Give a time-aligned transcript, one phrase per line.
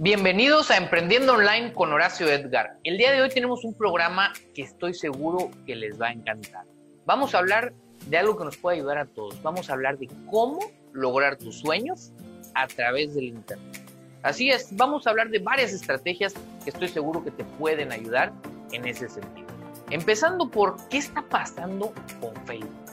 [0.00, 2.78] Bienvenidos a Emprendiendo Online con Horacio Edgar.
[2.84, 6.66] El día de hoy tenemos un programa que estoy seguro que les va a encantar.
[7.04, 7.72] Vamos a hablar
[8.06, 9.42] de algo que nos puede ayudar a todos.
[9.42, 10.60] Vamos a hablar de cómo
[10.92, 12.12] lograr tus sueños
[12.54, 13.82] a través del Internet.
[14.22, 18.32] Así es, vamos a hablar de varias estrategias que estoy seguro que te pueden ayudar
[18.70, 19.48] en ese sentido.
[19.90, 22.87] Empezando por qué está pasando con Facebook.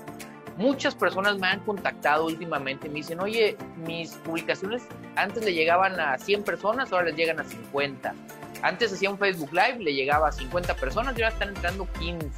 [0.58, 4.84] Muchas personas me han contactado últimamente y me dicen, oye, mis publicaciones
[5.18, 8.16] antes le llegaban a 100 personas, ahora les llegan a 50.
[8.62, 12.30] Antes hacía un Facebook Live, le llegaba a 50 personas y ahora están entrando 15.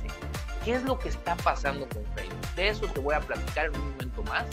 [0.65, 2.55] ¿Qué es lo que está pasando con Facebook?
[2.55, 4.45] De eso te voy a platicar en un momento más.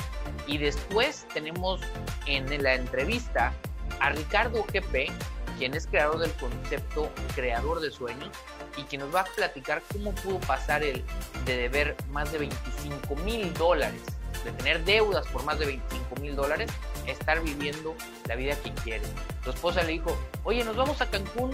[0.47, 1.81] Y después tenemos
[2.27, 3.53] en la entrevista
[4.01, 5.11] a Ricardo GP,
[5.59, 8.31] quien es creador del concepto Creador de Sueños,
[8.77, 11.05] y que nos va a platicar cómo pudo pasar el
[11.45, 14.03] de deber más de 25 mil dólares,
[14.45, 16.71] de tener deudas por más de 25 mil dólares,
[17.07, 17.95] estar viviendo
[18.27, 19.05] la vida que quiere.
[19.43, 21.51] Su esposa le dijo, oye, nos vamos a Cancún,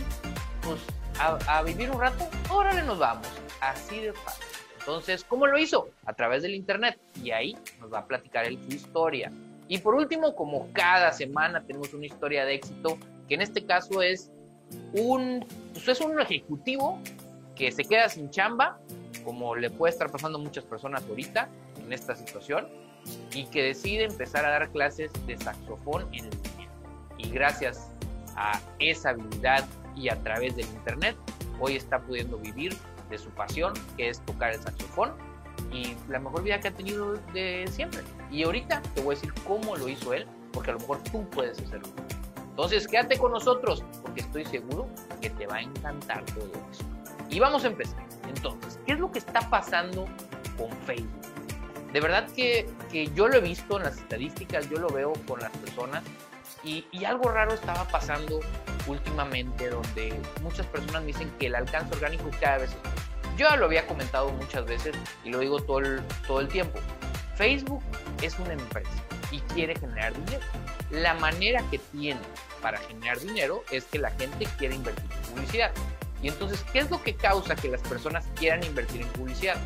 [0.63, 0.81] pues
[1.19, 3.27] a, vivir un rato, órale nos vamos.
[3.61, 4.45] Así de fácil.
[4.79, 5.91] Entonces, ¿cómo lo hizo?
[6.07, 6.99] A través del Internet.
[7.23, 9.31] Y ahí nos va a platicar él su historia.
[9.71, 14.03] Y por último, como cada semana tenemos una historia de éxito, que en este caso
[14.03, 14.33] es
[14.95, 16.99] un, pues es un ejecutivo
[17.55, 18.81] que se queda sin chamba,
[19.25, 21.49] como le puede estar pasando a muchas personas ahorita
[21.85, 22.67] en esta situación,
[23.33, 26.69] y que decide empezar a dar clases de saxofón en línea.
[27.17, 27.93] Y gracias
[28.35, 31.17] a esa habilidad y a través del Internet,
[31.61, 32.77] hoy está pudiendo vivir
[33.09, 35.13] de su pasión, que es tocar el saxofón,
[35.73, 38.03] y la mejor vida que ha tenido de siempre.
[38.31, 41.29] Y ahorita te voy a decir cómo lo hizo él, porque a lo mejor tú
[41.31, 41.89] puedes hacerlo.
[42.51, 44.87] Entonces, quédate con nosotros porque estoy seguro
[45.21, 46.85] que te va a encantar todo eso.
[47.31, 48.05] Y vamos a empezar.
[48.29, 50.07] Entonces, ¿qué es lo que está pasando
[50.59, 51.21] con Facebook?
[51.93, 55.41] De verdad que, que yo lo he visto en las estadísticas, yo lo veo con
[55.41, 56.05] las personas
[56.63, 58.41] y, y, algo raro estaba pasando
[58.87, 62.77] últimamente donde muchas personas me dicen que el alcance orgánico cada vez
[63.41, 66.79] yo ya lo había comentado muchas veces y lo digo todo el, todo el tiempo.
[67.37, 67.83] Facebook
[68.21, 68.91] es una empresa
[69.31, 70.45] y quiere generar dinero.
[70.91, 72.21] La manera que tiene
[72.61, 75.73] para generar dinero es que la gente quiere invertir en publicidad.
[76.23, 79.57] Y entonces, ¿qué es lo que causa que las personas quieran invertir en publicidad?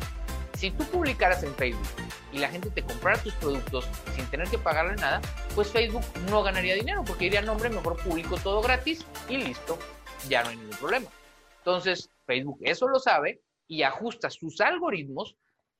[0.57, 1.85] Si tú publicaras en Facebook
[2.31, 5.19] y la gente te comprara tus productos sin tener que pagarle nada,
[5.53, 9.77] pues Facebook no ganaría dinero porque diría, nombre, mejor publico todo gratis y listo,
[10.29, 11.07] ya no hay ningún problema.
[11.57, 15.35] Entonces, Facebook eso lo sabe y ajusta sus algoritmos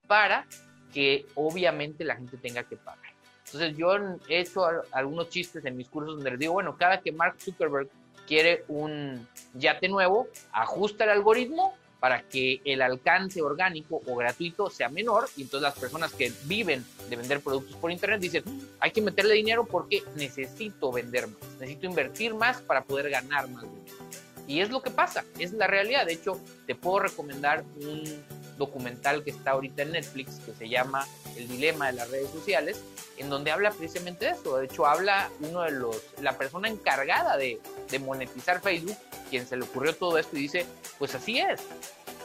[0.07, 0.47] para
[0.93, 3.13] que obviamente la gente tenga que pagar.
[3.45, 3.95] Entonces yo
[4.27, 7.89] he hecho algunos chistes en mis cursos donde les digo, bueno, cada que Mark Zuckerberg
[8.27, 14.89] quiere un yate nuevo, ajusta el algoritmo para que el alcance orgánico o gratuito sea
[14.89, 18.43] menor y entonces las personas que viven de vender productos por internet dicen,
[18.79, 23.63] hay que meterle dinero porque necesito vender más, necesito invertir más para poder ganar más
[23.63, 24.04] dinero.
[24.47, 26.05] Y es lo que pasa, es la realidad.
[26.05, 28.23] De hecho, te puedo recomendar un
[28.57, 32.81] documental que está ahorita en Netflix que se llama El dilema de las redes sociales,
[33.17, 34.57] en donde habla precisamente de eso.
[34.57, 37.59] De hecho, habla uno de los, la persona encargada de,
[37.99, 38.97] monetizar Facebook,
[39.29, 40.65] quien se le ocurrió todo esto y dice,
[40.97, 41.61] pues así es.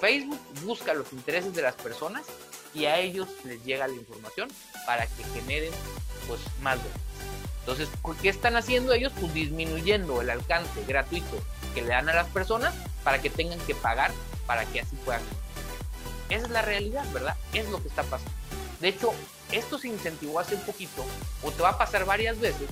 [0.01, 2.27] Facebook busca los intereses de las personas
[2.75, 4.49] y a ellos les llega la información
[4.87, 5.73] para que generen
[6.27, 7.40] pues más ventas.
[7.71, 7.89] Entonces,
[8.21, 9.13] ¿qué están haciendo ellos?
[9.21, 11.41] Pues disminuyendo el alcance gratuito
[11.73, 14.11] que le dan a las personas para que tengan que pagar
[14.45, 15.23] para que así puedan.
[16.31, 17.37] Esa es la realidad, ¿verdad?
[17.53, 18.33] Es lo que está pasando.
[18.81, 19.13] De hecho,
[19.53, 21.05] esto se incentivó hace un poquito,
[21.45, 22.69] o te va a pasar varias veces,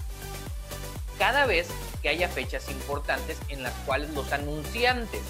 [1.17, 1.69] cada vez
[2.03, 5.23] que haya fechas importantes en las cuales los anunciantes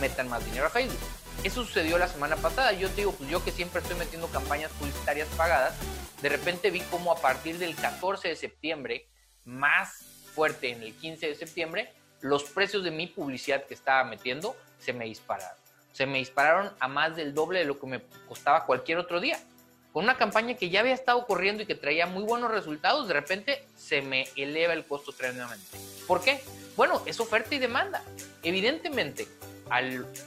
[0.00, 1.00] metan más dinero a Facebook.
[1.42, 2.70] Eso sucedió la semana pasada.
[2.74, 5.74] Yo te digo, pues yo que siempre estoy metiendo campañas publicitarias pagadas,
[6.22, 9.08] de repente vi como a partir del 14 de septiembre,
[9.46, 14.54] más fuerte en el 15 de septiembre, los precios de mi publicidad que estaba metiendo
[14.78, 15.56] se me dispararon.
[15.92, 19.38] Se me dispararon a más del doble de lo que me costaba cualquier otro día.
[19.92, 23.14] Con una campaña que ya había estado corriendo y que traía muy buenos resultados, de
[23.14, 25.78] repente se me eleva el costo tremendamente.
[26.06, 26.42] ¿Por qué?
[26.76, 28.02] Bueno, es oferta y demanda.
[28.42, 29.26] Evidentemente,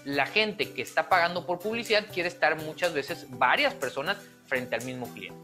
[0.05, 4.17] la gente que está pagando por publicidad quiere estar muchas veces varias personas
[4.47, 5.39] frente al mismo cliente.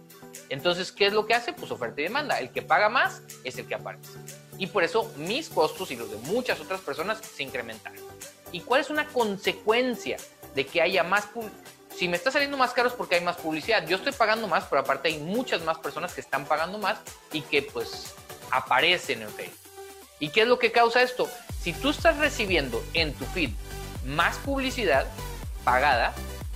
[0.50, 1.54] Entonces, ¿qué es lo que hace?
[1.54, 2.40] Pues oferta y demanda.
[2.40, 4.10] El que paga más es el que aparece
[4.58, 8.00] y por eso mis costos y los de muchas otras personas se incrementaron.
[8.52, 10.18] ¿Y cuál es una consecuencia
[10.54, 11.28] de que haya más
[11.96, 13.88] si me está saliendo más caro es porque hay más publicidad.
[13.88, 17.00] Yo estoy pagando más, pero aparte hay muchas más personas que están pagando más
[17.32, 18.14] y que pues
[18.52, 19.58] aparecen en Facebook.
[20.20, 21.30] ¿Y qué es lo que causa esto?
[21.62, 23.52] Si tú estás recibiendo en tu feed
[24.06, 25.08] más publicidad
[25.64, 26.14] pagada,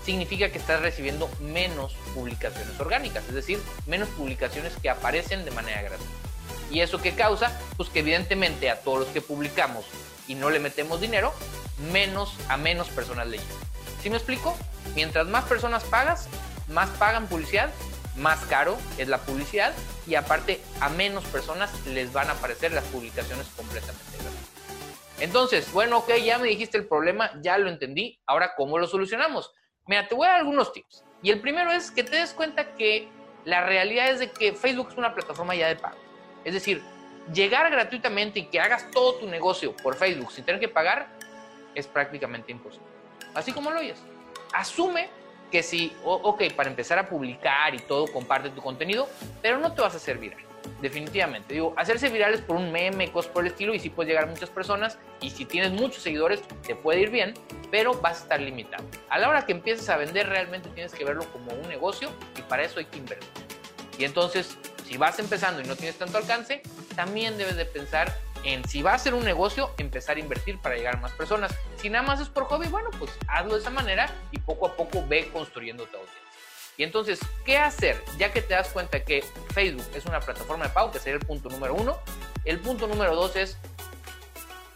[0.10, 5.84] significa que estás recibiendo menos publicaciones orgánicas, es decir, menos publicaciones que aparecen de manera
[5.84, 6.12] gratuita.
[6.72, 7.56] ¿Y eso qué causa?
[7.78, 9.86] Pues que evidentemente a todos los que publicamos
[10.28, 11.32] y no le metemos dinero,
[11.92, 13.56] menos a menos personas le llegan.
[14.02, 14.58] ¿Sí me explico?
[14.96, 16.28] Mientras más personas pagas,
[16.70, 17.70] más pagan publicidad,
[18.16, 19.74] más caro es la publicidad
[20.08, 25.20] y aparte a menos personas les van a aparecer las publicaciones completamente gratuitas.
[25.20, 29.54] Entonces, bueno, ok, ya me dijiste el problema, ya lo entendí, ahora ¿cómo lo solucionamos?
[29.90, 31.04] Mira, te voy a dar algunos tips.
[31.24, 33.08] Y el primero es que te des cuenta que
[33.44, 35.98] la realidad es de que Facebook es una plataforma ya de pago.
[36.46, 36.84] Es decir,
[37.34, 41.08] llegar gratuitamente y que hagas todo tu negocio por Facebook sin tener que pagar
[41.74, 42.86] es prácticamente imposible.
[43.34, 44.00] Así como lo oyes.
[44.54, 45.10] Asume
[45.52, 49.10] que si, ok, para empezar a publicar y todo, comparte tu contenido,
[49.42, 50.49] pero no te vas a hacer viral.
[50.82, 51.54] Definitivamente.
[51.54, 54.24] Digo, hacerse viral es por un meme, cosas por el estilo, y sí puedes llegar
[54.24, 57.34] a muchas personas, y si tienes muchos seguidores, te puede ir bien,
[57.70, 58.86] pero vas a estar limitado.
[59.10, 62.42] A la hora que empieces a vender, realmente tienes que verlo como un negocio, y
[62.44, 63.30] para eso hay que invertir.
[63.98, 66.62] Y entonces, si vas empezando y no tienes tanto alcance,
[66.96, 70.76] también debes de pensar en si va a ser un negocio, empezar a invertir para
[70.76, 71.54] llegar a más personas.
[71.76, 74.76] Si nada más es por hobby, bueno, pues hazlo de esa manera y poco a
[74.76, 76.19] poco ve construyendo tu audiencia.
[76.80, 78.02] Y entonces, ¿qué hacer?
[78.18, 79.22] Ya que te das cuenta que
[79.54, 81.98] Facebook es una plataforma de pago, que sería el punto número uno.
[82.46, 83.58] El punto número dos es,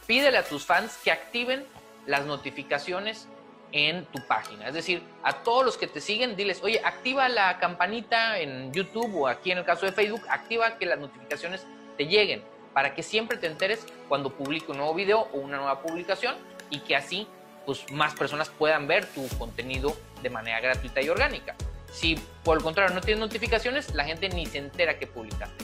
[0.05, 1.65] pídele a tus fans que activen
[2.05, 3.29] las notificaciones
[3.71, 4.67] en tu página.
[4.67, 9.21] Es decir, a todos los que te siguen, diles, oye, activa la campanita en YouTube
[9.21, 11.65] o aquí en el caso de Facebook, activa que las notificaciones
[11.97, 15.81] te lleguen para que siempre te enteres cuando publique un nuevo video o una nueva
[15.81, 16.35] publicación
[16.69, 17.29] y que así
[17.65, 21.55] pues, más personas puedan ver tu contenido de manera gratuita y orgánica.
[21.93, 25.63] Si por el contrario no tienes notificaciones, la gente ni se entera que publicaste.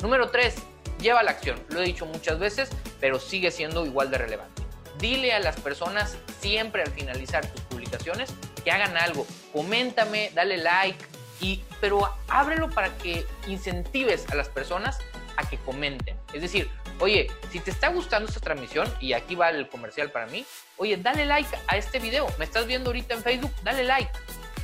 [0.00, 0.54] Número 3.
[1.00, 1.62] Lleva la acción.
[1.68, 2.70] Lo he dicho muchas veces,
[3.00, 4.62] pero sigue siendo igual de relevante.
[4.98, 8.32] Dile a las personas siempre al finalizar tus publicaciones
[8.64, 9.26] que hagan algo.
[9.52, 11.04] Coméntame, dale like,
[11.40, 14.98] y, pero ábrelo para que incentives a las personas
[15.36, 16.16] a que comenten.
[16.32, 20.26] Es decir, oye, si te está gustando esta transmisión, y aquí va el comercial para
[20.26, 20.46] mí,
[20.78, 22.26] oye, dale like a este video.
[22.38, 24.10] Me estás viendo ahorita en Facebook, dale like.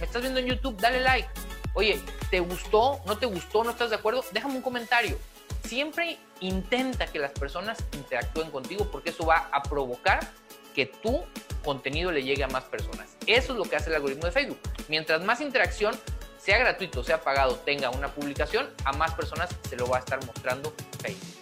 [0.03, 1.29] Me estás viendo en YouTube, dale like.
[1.75, 3.01] Oye, ¿te gustó?
[3.07, 3.63] ¿No te gustó?
[3.63, 4.25] ¿No estás de acuerdo?
[4.33, 5.17] Déjame un comentario.
[5.63, 10.29] Siempre intenta que las personas interactúen contigo porque eso va a provocar
[10.75, 11.23] que tu
[11.63, 13.17] contenido le llegue a más personas.
[13.29, 14.59] Eso es lo que hace el algoritmo de Facebook.
[14.89, 15.95] Mientras más interacción,
[16.37, 20.19] sea gratuito, sea pagado, tenga una publicación, a más personas se lo va a estar
[20.27, 21.39] mostrando Facebook.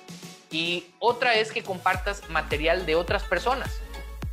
[0.51, 3.81] Y otra es que compartas material de otras personas.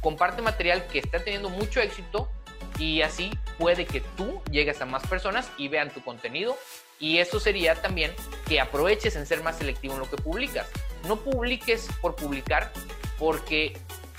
[0.01, 2.30] Comparte material que está teniendo mucho éxito
[2.79, 6.57] y así puede que tú llegues a más personas y vean tu contenido.
[7.00, 8.13] Y eso sería también
[8.47, 10.68] que aproveches en ser más selectivo en lo que publicas.
[11.07, 12.71] No publiques por publicar
[13.19, 13.77] porque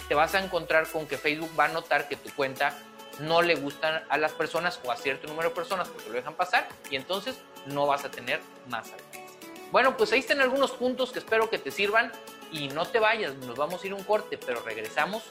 [0.08, 2.76] te vas a encontrar con que Facebook va a notar que tu cuenta
[3.20, 6.34] no le gustan a las personas o a cierto número de personas porque lo dejan
[6.34, 9.26] pasar y entonces no vas a tener más alcance.
[9.72, 12.12] Bueno, pues ahí están algunos puntos que espero que te sirvan
[12.50, 15.24] y no te vayas, nos vamos a ir un corte, pero regresamos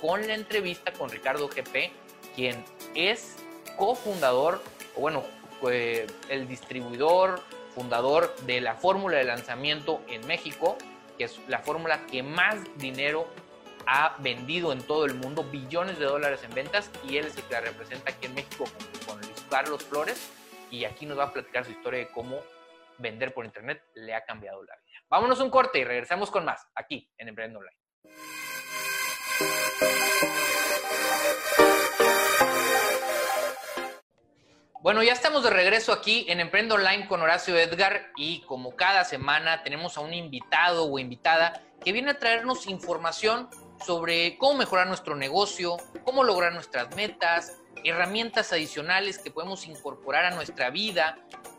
[0.00, 1.92] con la entrevista con Ricardo GP,
[2.34, 2.64] quien
[2.94, 3.36] es
[3.76, 4.62] cofundador,
[4.96, 5.24] o bueno,
[5.70, 7.40] el distribuidor,
[7.74, 10.76] fundador de la fórmula de lanzamiento en México,
[11.16, 13.26] que es la fórmula que más dinero
[13.86, 17.42] ha vendido en todo el mundo billones de dólares en ventas y él es el
[17.44, 18.64] que la representa aquí en México
[19.06, 20.30] con, Luis Carlos Flores
[20.70, 22.40] y aquí nos va a platicar su historia de cómo
[22.98, 25.02] vender por internet le ha cambiado la vida.
[25.08, 27.76] Vámonos un corte y regresamos con más aquí en Emprendo Online.
[34.82, 39.04] Bueno, ya estamos de regreso aquí en Emprendo Online con Horacio Edgar y como cada
[39.04, 43.48] semana tenemos a un invitado o invitada que viene a traernos información
[43.86, 50.32] sobre cómo mejorar nuestro negocio, cómo lograr nuestras metas, herramientas adicionales que podemos incorporar a
[50.32, 51.16] nuestra vida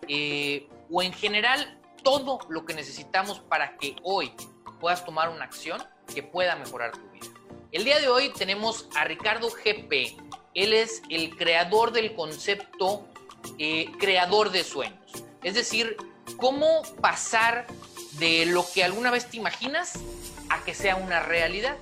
[0.09, 4.33] eh, o en general todo lo que necesitamos para que hoy
[4.81, 5.81] puedas tomar una acción
[6.13, 7.27] que pueda mejorar tu vida.
[7.71, 10.17] El día de hoy tenemos a Ricardo GP.
[10.53, 13.07] Él es el creador del concepto
[13.57, 15.00] eh, creador de sueños.
[15.43, 15.97] Es decir,
[16.38, 17.67] cómo pasar
[18.19, 20.00] de lo que alguna vez te imaginas
[20.50, 21.77] a que sea una realidad.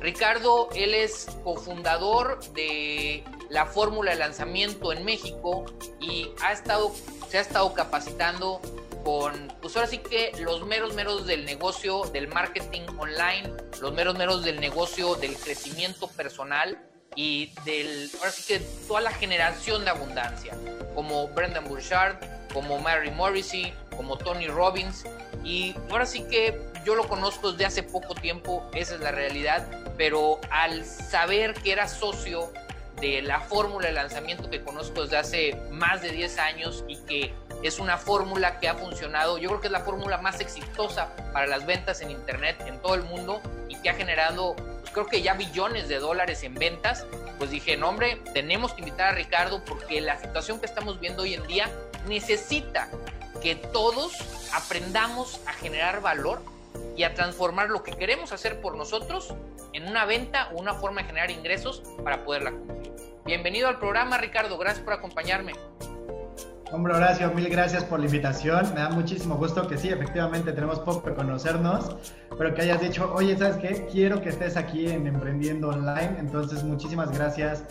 [0.00, 5.64] Ricardo, él es cofundador de la fórmula de lanzamiento en México
[6.00, 6.92] y ha estado,
[7.28, 8.60] se ha estado capacitando
[9.04, 14.16] con, pues ahora sí que los meros meros del negocio, del marketing online, los meros
[14.16, 16.78] meros del negocio, del crecimiento personal
[17.18, 20.54] y del, ahora sí que toda la generación de abundancia,
[20.94, 22.14] como Brendan Burchard,
[22.54, 25.04] como Mary Morrissey, como Tony Robbins.
[25.42, 29.66] Y ahora sí que yo lo conozco desde hace poco tiempo, esa es la realidad,
[29.96, 32.52] pero al saber que era socio
[33.00, 37.34] de la fórmula de lanzamiento que conozco desde hace más de 10 años y que
[37.64, 41.48] es una fórmula que ha funcionado, yo creo que es la fórmula más exitosa para
[41.48, 44.54] las ventas en Internet en todo el mundo y que ha generado
[44.90, 47.06] creo que ya billones de dólares en ventas,
[47.38, 51.22] pues dije, no hombre, tenemos que invitar a Ricardo porque la situación que estamos viendo
[51.22, 51.70] hoy en día
[52.06, 52.90] necesita
[53.42, 54.12] que todos
[54.52, 56.42] aprendamos a generar valor
[56.96, 59.34] y a transformar lo que queremos hacer por nosotros
[59.72, 62.92] en una venta o una forma de generar ingresos para poderla cumplir.
[63.24, 64.58] Bienvenido al programa, Ricardo.
[64.58, 65.52] Gracias por acompañarme.
[66.70, 68.74] Hombre Horacio, mil gracias por la invitación.
[68.74, 71.96] Me da muchísimo gusto que sí, efectivamente tenemos poco que conocernos,
[72.36, 73.86] pero que hayas dicho, oye, ¿sabes qué?
[73.90, 76.16] Quiero que estés aquí en Emprendiendo Online.
[76.18, 77.64] Entonces, muchísimas gracias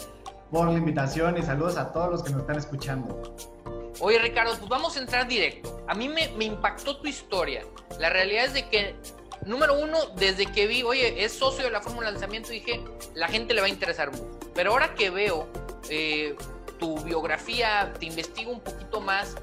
[0.51, 3.35] por la invitación y saludos a todos los que nos están escuchando.
[3.99, 5.83] Oye, Ricardo, pues vamos a entrar directo.
[5.87, 7.63] A mí me, impactó tu historia.
[7.99, 8.95] La realidad es de que
[9.45, 12.83] número uno, desde que vi, oye, es socio de la fórmula de lanzamiento, dije,
[13.15, 14.39] la gente le va a interesar mucho.
[14.53, 15.47] Pero ahora que veo
[15.89, 16.35] eh,
[16.77, 19.35] tu biografía, te investigo un poquito más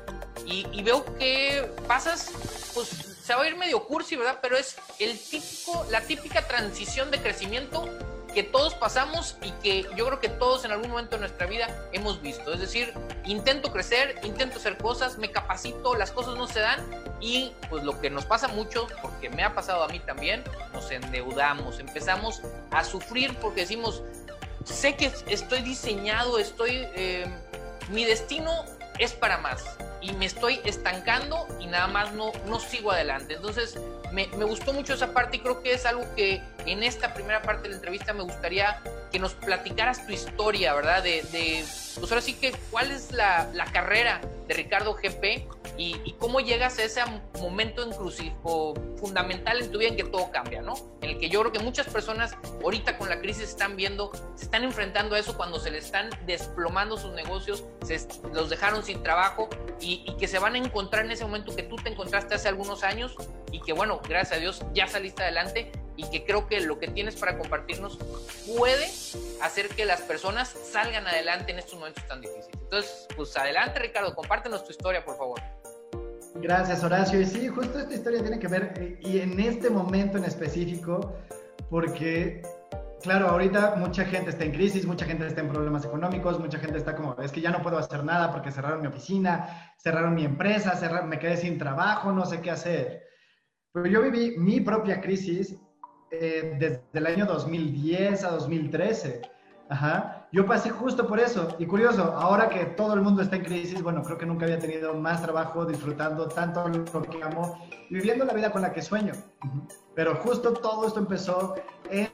[0.47, 2.31] y, veo que pasas,
[2.75, 4.39] pues se va a ir medio cursi, ¿verdad?
[4.43, 7.89] Pero es el típico, la típica transición de crecimiento
[8.35, 11.69] que todos pasamos y que yo creo que todos en algún momento de nuestra vida
[11.93, 12.53] hemos visto.
[12.53, 12.93] Es decir,
[13.25, 16.85] intento crecer, intento hacer cosas, me capacito, las cosas no se dan
[17.21, 20.91] y pues lo que nos pasa mucho, porque me ha pasado a mí también, nos
[20.91, 24.03] endeudamos, empezamos a sufrir porque decimos,
[24.65, 27.27] sé que estoy diseñado, estoy, eh,
[27.91, 28.51] mi destino
[28.99, 29.65] es para más
[30.01, 33.35] y me estoy estancando y nada más no, no sigo adelante.
[33.35, 33.79] Entonces,
[34.13, 37.43] me, me, gustó mucho esa parte y creo que es algo que en esta primera
[37.43, 38.81] parte de la entrevista me gustaría
[39.15, 41.01] que nos platicaras tu historia, ¿verdad?
[41.01, 41.23] De,
[42.01, 46.81] pues ahora sí que, ¿cuál es la, la carrera de Ricardo GP y, cómo llegas
[46.81, 47.01] a ese
[47.39, 50.75] momento inclusivo fundamental en tu vida en que todo cambia, ¿no?
[51.01, 54.47] En el que yo creo que muchas personas ahorita con la crisis están viendo, se
[54.47, 59.01] están enfrentando a eso cuando se les están desplomando sus negocios, se los dejaron sin
[59.05, 59.49] trabajo
[59.81, 62.83] y que se van a encontrar en ese momento que tú te encontraste hace algunos
[62.83, 63.15] años
[63.53, 66.89] y que bueno, gracias a Dios ya saliste adelante y que creo que lo que
[66.89, 67.99] tienes para compartirnos
[68.57, 68.87] puede
[69.43, 72.49] hacer que las personas salgan adelante en estos momentos tan difíciles.
[72.63, 75.41] Entonces, pues adelante Ricardo, compártenos tu historia, por favor.
[76.37, 77.21] Gracias Horacio.
[77.21, 81.15] Y sí, justo esta historia tiene que ver, eh, y en este momento en específico,
[81.71, 82.43] porque,
[83.03, 86.79] claro, ahorita mucha gente está en crisis, mucha gente está en problemas económicos, mucha gente
[86.79, 90.25] está como, es que ya no puedo hacer nada porque cerraron mi oficina, cerraron mi
[90.25, 93.05] empresa, cerraron, me quedé sin trabajo, no sé qué hacer.
[93.73, 95.57] Pero yo viví mi propia crisis
[96.21, 99.23] eh, desde el año 2010 a 2013.
[99.69, 100.29] Ajá.
[100.33, 101.57] Yo pasé justo por eso.
[101.59, 104.59] Y curioso, ahora que todo el mundo está en crisis, bueno, creo que nunca había
[104.59, 108.83] tenido más trabajo disfrutando tanto lo que amo y viviendo la vida con la que
[108.83, 109.13] sueño.
[109.95, 111.55] Pero justo todo esto empezó
[111.91, 112.09] en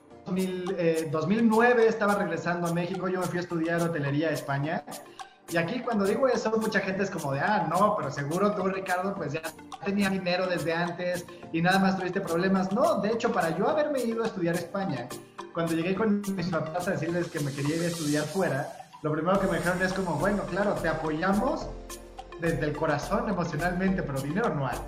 [1.11, 4.85] 2009, eh, estaba regresando a México, yo me fui a estudiar hotelería a España
[5.50, 8.69] y aquí cuando digo eso, mucha gente es como de, ah, no, pero seguro tú,
[8.69, 9.42] Ricardo, pues ya
[9.85, 12.73] tenía dinero desde antes y nada más tuviste problemas.
[12.73, 15.09] No, de hecho, para yo haberme ido a estudiar España,
[15.52, 18.69] cuando llegué con mis papás a decirles que me quería ir a estudiar fuera,
[19.02, 21.66] lo primero que me dijeron es como, bueno, claro, te apoyamos
[22.40, 24.78] desde el corazón emocionalmente, pero dinero no hay.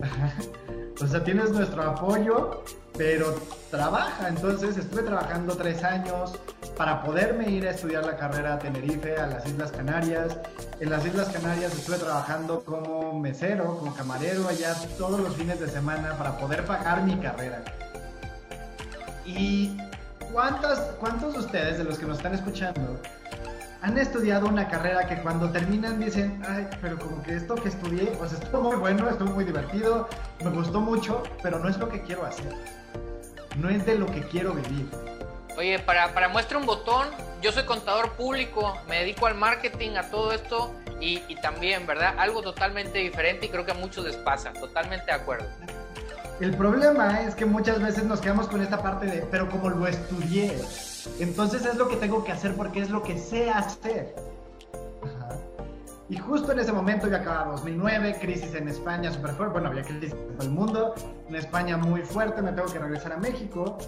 [1.02, 2.62] o sea, tienes nuestro apoyo,
[2.96, 3.34] pero
[3.70, 4.28] trabaja.
[4.28, 6.32] Entonces estuve trabajando tres años
[6.76, 10.36] para poderme ir a estudiar la carrera a Tenerife, a las Islas Canarias.
[10.80, 15.68] En las Islas Canarias estuve trabajando como mesero, como camarero allá todos los fines de
[15.68, 17.62] semana para poder pagar mi carrera.
[19.26, 19.76] ¿Y
[20.32, 23.00] cuántos, cuántos de ustedes, de los que nos están escuchando,
[23.84, 28.06] han estudiado una carrera que cuando terminan dicen, ay, pero como que esto que estudié,
[28.18, 30.08] pues estuvo muy bueno, estuvo muy divertido,
[30.42, 32.50] me gustó mucho, pero no es lo que quiero hacer.
[33.58, 34.88] No es de lo que quiero vivir.
[35.58, 37.08] Oye, para, para muestra un botón,
[37.42, 42.14] yo soy contador público, me dedico al marketing, a todo esto y, y también, ¿verdad?
[42.16, 45.46] Algo totalmente diferente y creo que a muchos les pasa, totalmente de acuerdo.
[46.40, 49.86] El problema es que muchas veces nos quedamos con esta parte de, pero como lo
[49.86, 50.58] estudié,
[51.18, 54.14] entonces es lo que tengo que hacer porque es lo que sé hacer.
[56.08, 59.82] Y justo en ese momento ya acababa 2009, crisis en España súper fuerte, bueno, había
[59.82, 60.94] crisis en todo el mundo,
[61.28, 63.78] en España muy fuerte, me tengo que regresar a México.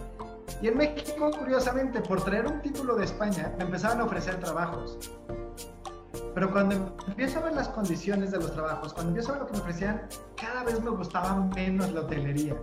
[0.62, 4.98] Y en México, curiosamente, por traer un título de España, me empezaban a ofrecer trabajos.
[6.36, 9.46] Pero cuando empiezo a ver las condiciones de los trabajos, cuando empiezo a ver lo
[9.46, 10.02] que me ofrecían,
[10.38, 12.54] cada vez me gustaba menos la hotelería.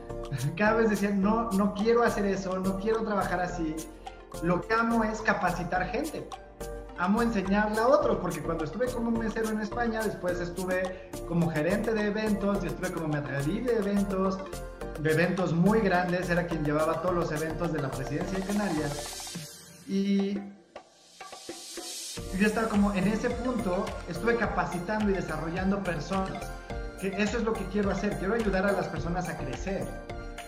[0.58, 3.74] Cada vez decían, no, no quiero hacer eso, no quiero trabajar así.
[4.42, 6.28] Lo que amo es capacitar gente.
[6.98, 11.94] Amo enseñarle a otros, porque cuando estuve como mesero en España, después estuve como gerente
[11.94, 14.38] de eventos y estuve como mercadí de eventos,
[15.00, 19.82] de eventos muy grandes, era quien llevaba todos los eventos de la presidencia de Canarias.
[19.88, 20.38] Y
[22.38, 26.50] yo estaba como en ese punto, estuve capacitando y desarrollando personas.
[27.00, 29.86] Que eso es lo que quiero hacer, quiero ayudar a las personas a crecer.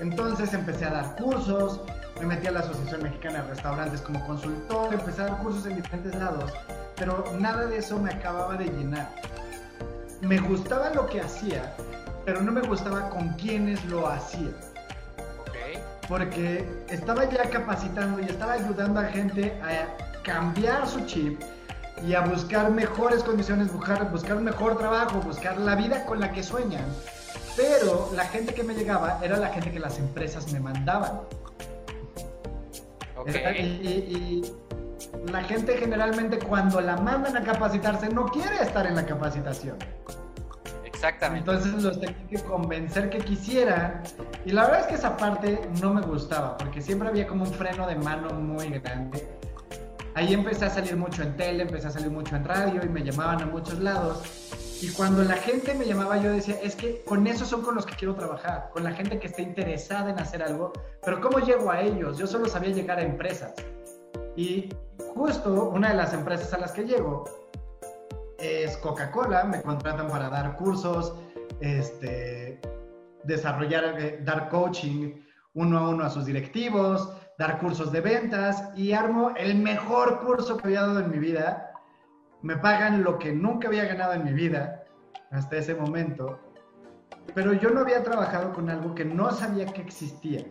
[0.01, 1.81] Entonces empecé a dar cursos,
[2.21, 5.77] me metí a la Asociación Mexicana de Restaurantes como consultor, empecé a dar cursos en
[5.77, 6.53] diferentes lados,
[6.97, 9.11] pero nada de eso me acababa de llenar.
[10.21, 11.75] Me gustaba lo que hacía,
[12.25, 14.51] pero no me gustaba con quienes lo hacía.
[16.09, 21.41] Porque estaba ya capacitando y estaba ayudando a gente a cambiar su chip
[22.05, 26.43] y a buscar mejores condiciones, buscar, buscar mejor trabajo, buscar la vida con la que
[26.43, 26.85] sueñan.
[27.57, 31.21] Pero la gente que me llegaba era la gente que las empresas me mandaban.
[33.27, 34.43] Y,
[35.33, 39.77] la gente generalmente cuando la mandan a capacitarse no quiere estar en la capacitación.
[40.85, 41.51] Exactamente.
[41.51, 44.03] Entonces los tenía que convencer que quisieran.
[44.45, 47.53] Y la verdad es que esa parte no me gustaba, porque siempre había como un
[47.53, 49.36] freno de mano muy grande.
[50.17, 53.05] Ahí empecé a salir mucho en tele, empecé a salir mucho en radio y me
[53.05, 54.23] llamaban a muchos lados.
[54.81, 57.85] Y cuando la gente me llamaba, yo decía, es que con esos son con los
[57.85, 60.73] que quiero trabajar, con la gente que esté interesada en hacer algo,
[61.05, 62.17] pero ¿cómo llego a ellos?
[62.17, 63.53] Yo solo sabía llegar a empresas.
[64.37, 64.71] Y
[65.15, 67.25] justo una de las empresas a las que llego
[68.39, 71.15] es Coca-Cola, me contratan para dar cursos,
[71.61, 72.59] este,
[73.25, 75.13] desarrollar, eh, dar coaching
[75.53, 80.57] uno a uno a sus directivos, dar cursos de ventas y armo el mejor curso
[80.57, 81.73] que había dado en mi vida
[82.43, 84.85] me pagan lo que nunca había ganado en mi vida
[85.31, 86.39] hasta ese momento,
[87.35, 90.45] pero yo no había trabajado con algo que no sabía que existía.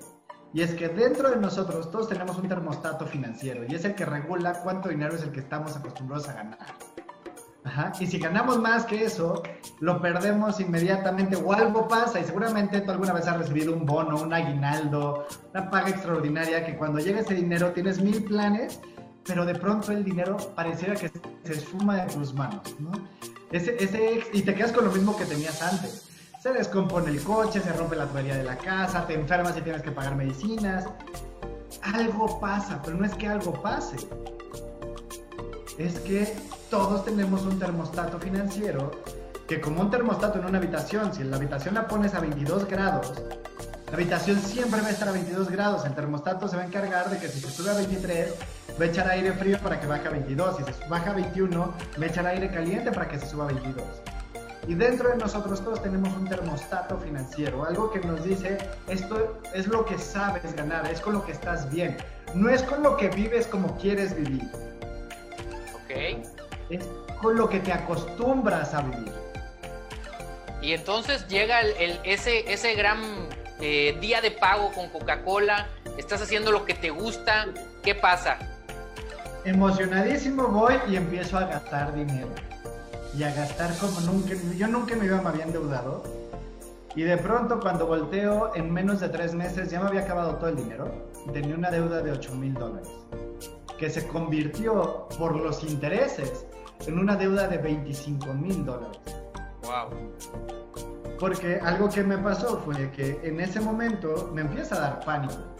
[0.53, 4.05] Y es que dentro de nosotros todos tenemos un termostato financiero y es el que
[4.05, 6.59] regula cuánto dinero es el que estamos acostumbrados a ganar.
[7.65, 7.91] Ajá.
[7.99, 9.41] Y si ganamos más que eso,
[9.79, 14.21] lo perdemos inmediatamente o algo pasa y seguramente tú alguna vez has recibido un bono,
[14.21, 18.79] un aguinaldo, una paga extraordinaria que cuando llega ese dinero tienes mil planes
[19.25, 21.11] pero de pronto el dinero pareciera que
[21.43, 22.91] se esfuma de tus manos, ¿no?
[23.51, 26.09] Ese, ese, y te quedas con lo mismo que tenías antes.
[26.41, 29.81] Se descompone el coche, se rompe la tubería de la casa, te enfermas y tienes
[29.81, 30.85] que pagar medicinas.
[31.81, 33.97] Algo pasa, pero no es que algo pase.
[35.79, 36.31] Es que
[36.69, 38.91] todos tenemos un termostato financiero
[39.47, 42.65] que como un termostato en una habitación, si en la habitación la pones a 22
[42.65, 43.13] grados,
[43.87, 45.85] la habitación siempre va a estar a 22 grados.
[45.85, 48.33] El termostato se va a encargar de que si se sube a 23,
[48.79, 50.57] va a echar aire frío para que baje a 22.
[50.57, 53.47] Si se baja a 21, va a echar aire caliente para que se suba a
[53.47, 53.83] 22.
[54.67, 59.67] Y dentro de nosotros todos tenemos un termostato financiero, algo que nos dice, esto es
[59.67, 61.95] lo que sabes ganar, es con lo que estás bien,
[62.33, 64.49] no es con lo que vives como quieres vivir.
[65.75, 66.25] Ok.
[66.69, 66.83] Es
[67.21, 69.11] con lo que te acostumbras a vivir.
[70.61, 72.99] Y entonces llega el, ese, ese gran
[73.59, 77.47] eh, día de pago con Coca-Cola, estás haciendo lo que te gusta,
[77.83, 78.39] ¿qué pasa?
[79.45, 82.29] emocionadísimo voy y empiezo a gastar dinero.
[83.15, 86.03] Y a gastar como nunca, yo nunca me iba, me había endeudado.
[86.95, 90.49] Y de pronto cuando volteo, en menos de tres meses ya me había acabado todo
[90.49, 90.91] el dinero.
[91.31, 92.89] Tenía una deuda de 8 mil dólares,
[93.77, 96.45] que se convirtió por los intereses
[96.85, 98.99] en una deuda de 25 mil dólares.
[99.63, 101.17] Wow.
[101.19, 105.55] Porque algo que me pasó fue que en ese momento me empieza a dar pánico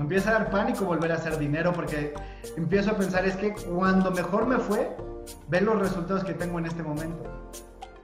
[0.00, 2.14] me empieza a dar pánico volver a hacer dinero porque
[2.56, 4.96] empiezo a pensar es que cuando mejor me fue,
[5.48, 7.22] ve los resultados que tengo en este momento.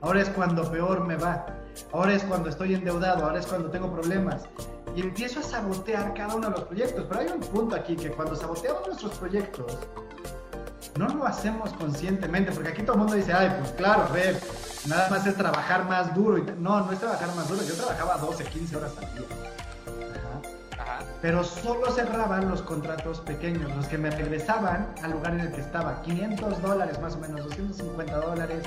[0.03, 1.47] Ahora es cuando peor me va.
[1.93, 3.25] Ahora es cuando estoy endeudado.
[3.25, 4.45] Ahora es cuando tengo problemas.
[4.95, 7.07] Y empiezo a sabotear cada uno de los proyectos.
[7.09, 9.79] Pero hay un punto aquí que cuando saboteamos nuestros proyectos,
[10.99, 12.53] no lo hacemos conscientemente.
[12.53, 14.41] Porque aquí todo el mundo dice, ay, pues claro, a ver,
[14.87, 16.45] nada más es trabajar más duro.
[16.59, 17.63] No, no es trabajar más duro.
[17.63, 19.27] Yo trabajaba 12, 15 horas al día
[21.23, 25.61] pero solo cerraban los contratos pequeños, los que me regresaban al lugar en el que
[25.61, 28.63] estaba, 500 dólares más o menos, 250 dólares,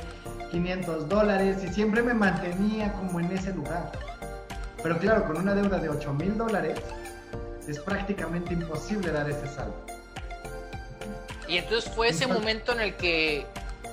[0.51, 3.91] 500 dólares, y siempre me mantenía como en ese lugar.
[4.82, 6.79] Pero claro, con una deuda de 8 mil dólares,
[7.67, 9.98] es prácticamente imposible dar ese salto.
[11.49, 13.45] Y entonces fue ese momento en el que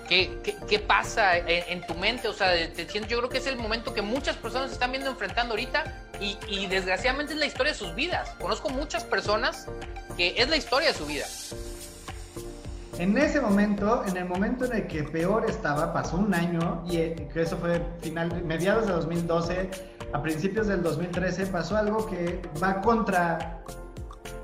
[0.08, 2.28] ¿Qué, pasa en, tu mente?
[2.28, 5.10] O sea, te siento, yo creo que es el momento que muchas personas están viendo
[5.10, 5.82] enfrentando ahorita
[6.20, 8.30] y, y, desgraciadamente es la historia de sus vidas.
[8.40, 9.66] Conozco muchas personas
[10.16, 11.24] que es la historia de su vida.
[12.98, 16.98] En ese momento, en el momento en el que peor estaba, pasó un año y
[16.98, 19.70] eh, eso fue final, mediados de 2012,
[20.12, 23.58] a principios del 2013, pasó algo que va contra,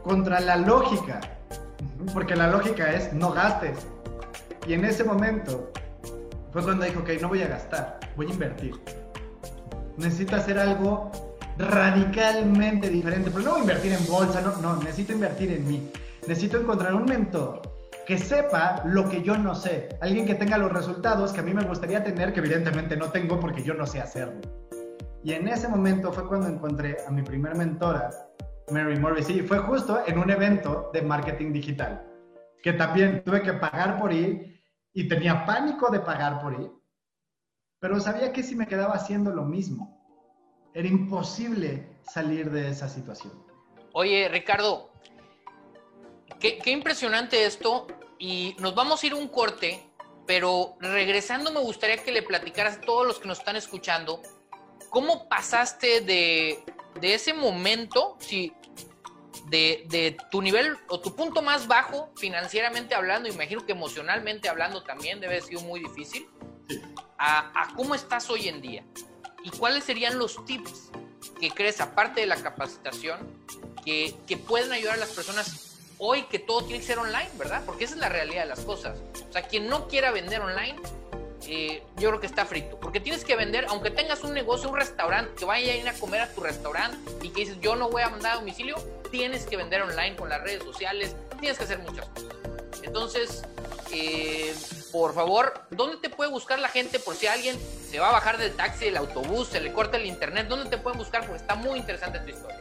[0.03, 1.21] contra la lógica.
[2.13, 3.87] Porque la lógica es no gastes,
[4.67, 5.73] y en ese momento
[6.53, 8.75] fue cuando dijo, ok, no voy a gastar, voy a invertir.
[9.97, 11.11] Necesito hacer algo
[11.59, 15.91] radicalmente diferente, pero no voy a invertir en bolsa, no, no, necesito invertir en mí.
[16.27, 17.63] Necesito encontrar un mentor
[18.07, 21.55] que sepa lo que yo no sé, alguien que tenga los resultados que a mí
[21.55, 24.41] me gustaría tener, que evidentemente no tengo porque yo no sé hacerlo.
[25.25, 28.11] Y en ese momento fue cuando encontré a mi primer mentora,
[28.73, 32.05] Mary Morrissey, fue justo en un evento de marketing digital,
[32.63, 36.71] que también tuve que pagar por ir y tenía pánico de pagar por ir,
[37.79, 40.03] pero sabía que si me quedaba haciendo lo mismo,
[40.75, 43.33] era imposible salir de esa situación.
[43.93, 44.91] Oye, Ricardo,
[46.41, 47.87] qué, qué impresionante esto
[48.19, 49.85] y nos vamos a ir un corte,
[50.27, 54.23] pero regresando me gustaría que le platicaras a todos los que nos están escuchando,
[54.89, 56.65] ¿cómo pasaste de,
[57.01, 58.53] de ese momento, si,
[59.49, 64.83] de, de, tu nivel o tu punto más bajo financieramente hablando, imagino que emocionalmente hablando
[64.83, 66.27] también debe haber sido muy difícil,
[67.19, 68.85] a, a cómo estás hoy en día?
[69.45, 70.91] ¿Y cuáles serían los tips
[71.41, 73.19] que crees, aparte de la capacitación,
[73.85, 77.63] que, que pueden ayudar a las personas hoy que todo tiene que ser online, ¿verdad?
[77.65, 78.99] Porque esa es la realidad de las cosas.
[79.29, 80.77] O sea, quien no quiera vender online,
[81.47, 82.79] eh, yo creo que está frito.
[82.81, 85.93] Porque tienes que vender, aunque tengas un negocio, un restaurante, que vaya a ir a
[85.95, 88.77] comer a tu restaurante y que dices, yo no voy a mandar a domicilio,
[89.13, 92.33] tienes que vender online con las redes sociales, tienes que hacer muchas cosas.
[92.83, 93.45] Entonces,
[93.93, 94.53] eh,
[94.91, 97.57] por favor, ¿dónde te puede buscar la gente por si alguien
[97.89, 100.49] se va a bajar del taxi, del autobús, se le corta el internet?
[100.49, 101.21] ¿Dónde te pueden buscar?
[101.27, 102.59] Porque está muy interesante tu historia.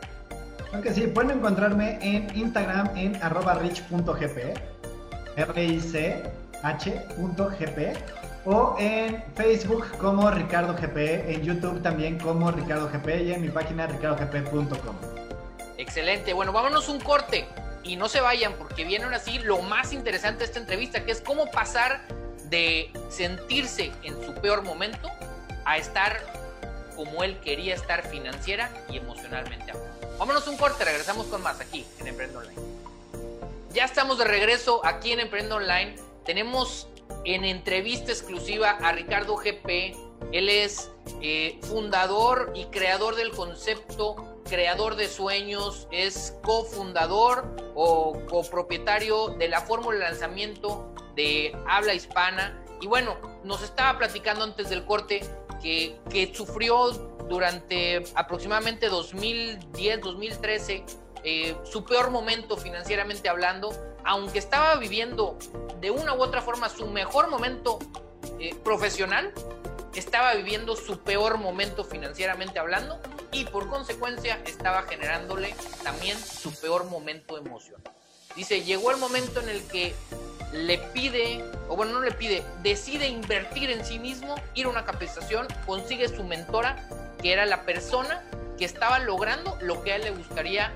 [0.74, 4.54] Aunque sí, pueden encontrarme en Instagram en arroba rich.gp,
[5.38, 6.22] R-I-C-H.gp,
[8.46, 13.50] o en Facebook como Ricardo GP, en YouTube también como Ricardo GP y en mi
[13.50, 15.21] página ricardogp.com.
[15.82, 17.48] Excelente, bueno, vámonos un corte
[17.82, 21.22] y no se vayan porque viene así lo más interesante de esta entrevista, que es
[21.22, 22.06] cómo pasar
[22.52, 25.10] de sentirse en su peor momento
[25.66, 26.24] a estar
[26.96, 29.74] como él quería estar financiera y emocionalmente.
[30.20, 32.62] Vámonos un corte, regresamos con más aquí en Emprendo Online.
[33.74, 35.96] Ya estamos de regreso aquí en Emprendo Online.
[36.26, 36.90] Tenemos
[37.26, 39.96] en entrevista exclusiva a Ricardo GP.
[40.32, 40.92] Él es
[41.24, 49.62] eh, fundador y creador del concepto creador de sueños, es cofundador o copropietario de la
[49.62, 52.64] fórmula de lanzamiento de habla hispana.
[52.82, 55.22] Y bueno, nos estaba platicando antes del corte
[55.62, 56.92] que, que sufrió
[57.30, 60.86] durante aproximadamente 2010, 2013,
[61.24, 63.72] eh, su peor momento financieramente hablando,
[64.04, 65.38] aunque estaba viviendo
[65.80, 67.80] de una u otra forma su mejor momento
[68.40, 69.34] eh, profesional,
[70.00, 73.00] estaba viviendo su peor momento financieramente hablando
[73.32, 77.84] y por consecuencia estaba generándole también su peor momento emocional.
[78.36, 79.94] Dice, llegó el momento en el que
[80.54, 84.86] le pide, o bueno, no le pide, decide invertir en sí mismo, ir a una
[84.86, 86.88] capacitación, consigue su mentora,
[87.22, 88.24] que era la persona
[88.58, 90.74] que estaba logrando lo que a él le gustaría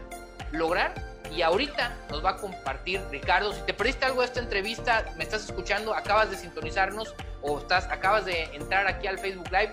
[0.52, 1.15] lograr.
[1.32, 3.54] Y ahorita nos va a compartir Ricardo.
[3.54, 7.86] Si te perdiste algo de esta entrevista, me estás escuchando, acabas de sintonizarnos o estás,
[7.92, 9.72] acabas de entrar aquí al Facebook Live,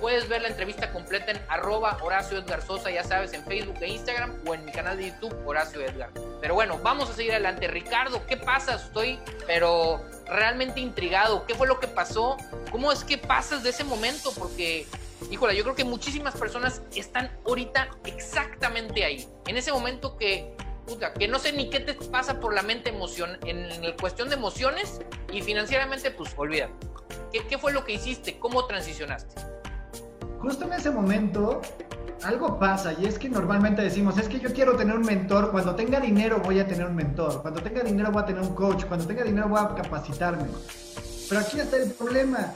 [0.00, 3.88] Puedes ver la entrevista completa en arroba Horacio Edgar Sosa, ya sabes, en Facebook e
[3.88, 6.10] Instagram o en mi canal de YouTube, Horacio Edgar.
[6.40, 7.66] Pero bueno, vamos a seguir adelante.
[7.66, 8.76] Ricardo, ¿qué pasa?
[8.76, 11.44] Estoy, pero realmente intrigado.
[11.46, 12.36] ¿Qué fue lo que pasó?
[12.70, 14.30] ¿Cómo es que pasas de ese momento?
[14.38, 14.86] Porque,
[15.32, 19.28] híjola, yo creo que muchísimas personas están ahorita exactamente ahí.
[19.48, 20.54] En ese momento que
[20.88, 23.68] Puta, que no sé ni qué te pasa por la mente emoción, en,
[24.00, 25.00] cuestión de emociones
[25.32, 26.72] y financieramente, pues olvídate.
[27.32, 28.38] ¿Qué, ¿Qué, fue lo que hiciste?
[28.38, 29.58] ¿Cómo transicionaste?
[30.40, 31.60] justo en ese momento
[32.24, 35.74] algo pasa y es que normalmente decimos, es que yo quiero tener un mentor, cuando
[35.76, 38.84] tenga dinero voy a tener un mentor, cuando tenga dinero voy a tener un coach,
[38.86, 40.44] cuando tenga dinero voy a capacitarme.
[41.28, 42.54] Pero aquí está el problema.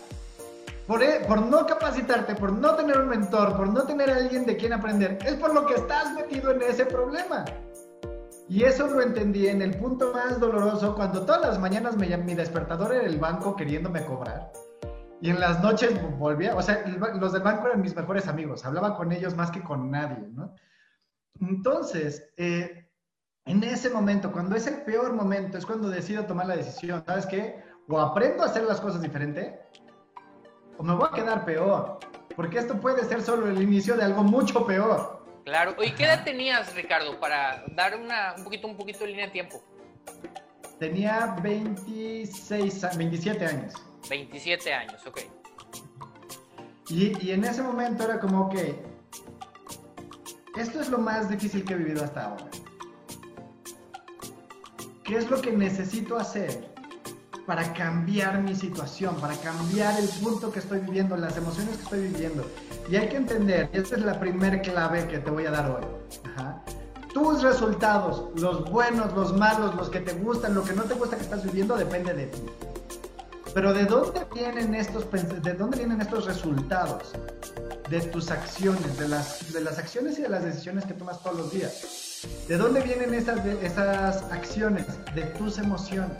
[0.87, 4.57] Por, e, por no capacitarte, por no tener un mentor, por no tener alguien de
[4.57, 7.45] quien aprender, es por lo que estás metido en ese problema.
[8.49, 12.35] Y eso lo entendí en el punto más doloroso cuando todas las mañanas me, mi
[12.35, 14.51] despertador era el banco queriéndome cobrar
[15.23, 16.85] y en las noches volvía, o sea,
[17.21, 20.53] los del banco eran mis mejores amigos, hablaba con ellos más que con nadie, ¿no?
[21.41, 22.91] Entonces, eh,
[23.45, 27.27] en ese momento, cuando es el peor momento, es cuando decido tomar la decisión, ¿sabes
[27.27, 27.63] qué?
[27.89, 29.61] O aprendo a hacer las cosas diferente,
[30.77, 32.01] o me voy a quedar peor,
[32.35, 35.22] porque esto puede ser solo el inicio de algo mucho peor.
[35.45, 39.27] Claro, ¿y qué edad tenías, Ricardo, para dar una, un poquito, un poquito de línea
[39.27, 39.63] de tiempo?
[40.79, 43.75] Tenía 26, 27 años.
[44.09, 45.21] 27 años, ok.
[46.89, 48.77] Y, y, en ese momento era como, que
[50.57, 52.47] esto es lo más difícil que he vivido hasta ahora.
[55.05, 56.72] ¿Qué es lo que necesito hacer
[57.47, 62.01] para cambiar mi situación, para cambiar el punto que estoy viviendo, las emociones que estoy
[62.09, 62.45] viviendo?
[62.91, 65.85] Y hay que entender, esta es la primera clave que te voy a dar hoy.
[67.13, 71.17] Tus resultados, los buenos, los malos, los que te gustan, lo que no te gusta
[71.17, 72.43] que estás viviendo, depende de ti.
[73.55, 77.13] Pero ¿de dónde vienen estos, de dónde vienen estos resultados?
[77.91, 81.37] De tus acciones, de las, de las acciones y de las decisiones que tomas todos
[81.37, 82.27] los días.
[82.49, 84.87] ¿De dónde vienen esas, esas acciones?
[85.15, 86.17] De tus emociones.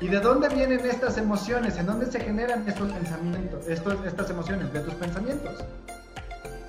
[0.00, 1.78] ¿Y de dónde vienen estas emociones?
[1.78, 4.70] ¿En dónde se generan estos pensamientos, estos, estas emociones?
[4.72, 5.64] De tus pensamientos.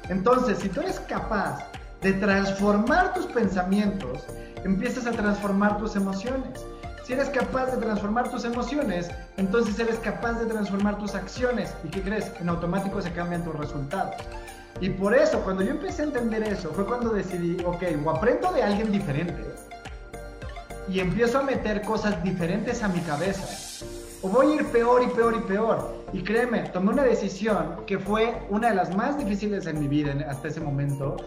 [0.08, 1.60] Entonces, si tú eres capaz
[2.02, 4.24] de transformar tus pensamientos,
[4.63, 6.66] empiezas a transformar tus emociones.
[7.04, 11.74] Si eres capaz de transformar tus emociones, entonces eres capaz de transformar tus acciones.
[11.84, 12.32] ¿Y qué crees?
[12.40, 14.16] En automático se cambian tus resultados.
[14.80, 18.54] Y por eso, cuando yo empecé a entender eso, fue cuando decidí, ok, o aprendo
[18.54, 19.44] de alguien diferente
[20.89, 23.86] y empiezo a meter cosas diferentes a mi cabeza,
[24.21, 26.06] o voy a ir peor y peor y peor.
[26.13, 30.15] Y créeme, tomé una decisión que fue una de las más difíciles en mi vida
[30.30, 31.17] hasta ese momento,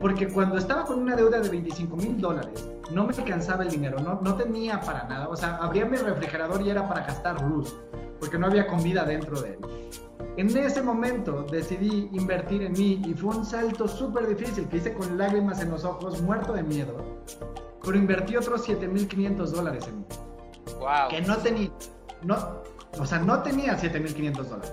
[0.00, 4.00] porque cuando estaba con una deuda de 25 mil dólares, no me alcanzaba el dinero,
[4.00, 5.28] no, no tenía para nada.
[5.28, 7.74] O sea, abría mi refrigerador y era para gastar luz,
[8.18, 9.58] porque no había comida dentro de él.
[10.36, 14.92] En ese momento decidí invertir en mí y fue un salto súper difícil que hice
[14.92, 17.22] con lágrimas en los ojos, muerto de miedo.
[17.84, 20.04] Pero invertí otros 7.500 dólares en mí.
[20.78, 21.08] Wow.
[21.10, 21.70] Que no tenía,
[22.22, 22.62] no,
[22.98, 24.72] o sea, no tenía 7.500 dólares.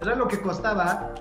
[0.00, 1.14] Era lo que costaba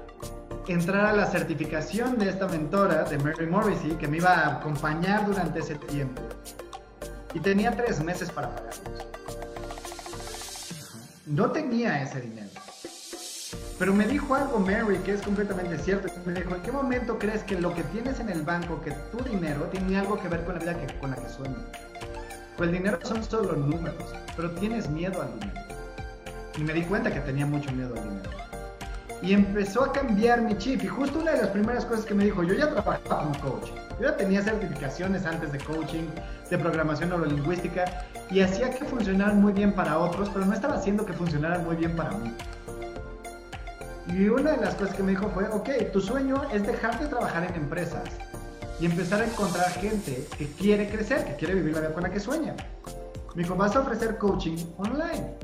[0.68, 5.26] entrar a la certificación de esta mentora, de Mary Morrissey, que me iba a acompañar
[5.26, 6.22] durante ese tiempo.
[7.34, 9.08] Y tenía tres meses para pagarlos.
[11.26, 12.50] No tenía ese dinero.
[13.80, 16.12] Pero me dijo algo Mary que es completamente cierto.
[16.26, 19.24] Me dijo, ¿en qué momento crees que lo que tienes en el banco, que tu
[19.24, 21.62] dinero, tiene algo que ver con la vida que, con la que sueñas?
[22.58, 25.62] Pues el dinero son solo números, pero tienes miedo al dinero.
[26.58, 28.48] Y me di cuenta que tenía mucho miedo al dinero
[29.22, 30.84] y empezó a cambiar mi chip.
[30.84, 33.70] Y justo una de las primeras cosas que me dijo, yo ya trabajaba como coach,
[34.00, 36.08] yo ya tenía certificaciones antes de coaching,
[36.50, 37.86] de programación neurolingüística,
[38.30, 41.76] y hacía que funcionaran muy bien para otros, pero no estaba haciendo que funcionaran muy
[41.76, 42.34] bien para mí.
[44.10, 47.08] Y una de las cosas que me dijo fue, ok, tu sueño es dejar de
[47.08, 48.04] trabajar en empresas
[48.80, 52.10] y empezar a encontrar gente que quiere crecer, que quiere vivir la vida con la
[52.10, 52.56] que sueña.
[53.36, 55.36] Me dijo, vas a ofrecer coaching online.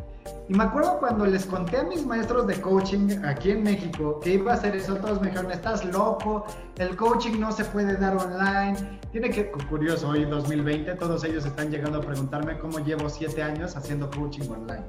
[0.49, 4.33] Y me acuerdo cuando les conté a mis maestros de coaching aquí en México que
[4.33, 6.45] iba a hacer eso, todos me dijeron, estás loco,
[6.77, 8.99] el coaching no se puede dar online.
[9.11, 13.75] Tiene que, curioso, hoy 2020, todos ellos están llegando a preguntarme cómo llevo siete años
[13.77, 14.83] haciendo coaching online,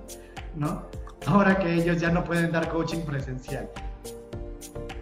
[0.57, 0.87] ¿no?
[1.27, 3.69] Ahora que ellos ya no pueden dar coaching presencial.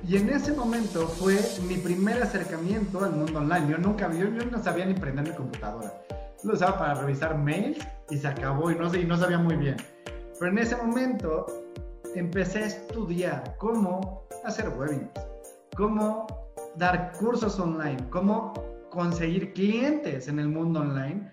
[0.06, 3.68] Y en ese momento fue mi primer acercamiento al mundo online.
[3.70, 5.92] Yo nunca, yo, yo no sabía ni prender mi computadora.
[6.44, 7.78] Lo usaba para revisar mails
[8.10, 9.76] y se acabó y no, y no sabía muy bien.
[10.38, 11.46] Pero en ese momento
[12.14, 15.12] empecé a estudiar cómo hacer webinars,
[15.76, 16.26] cómo
[16.76, 18.52] dar cursos online, cómo
[18.90, 21.30] conseguir clientes en el mundo online.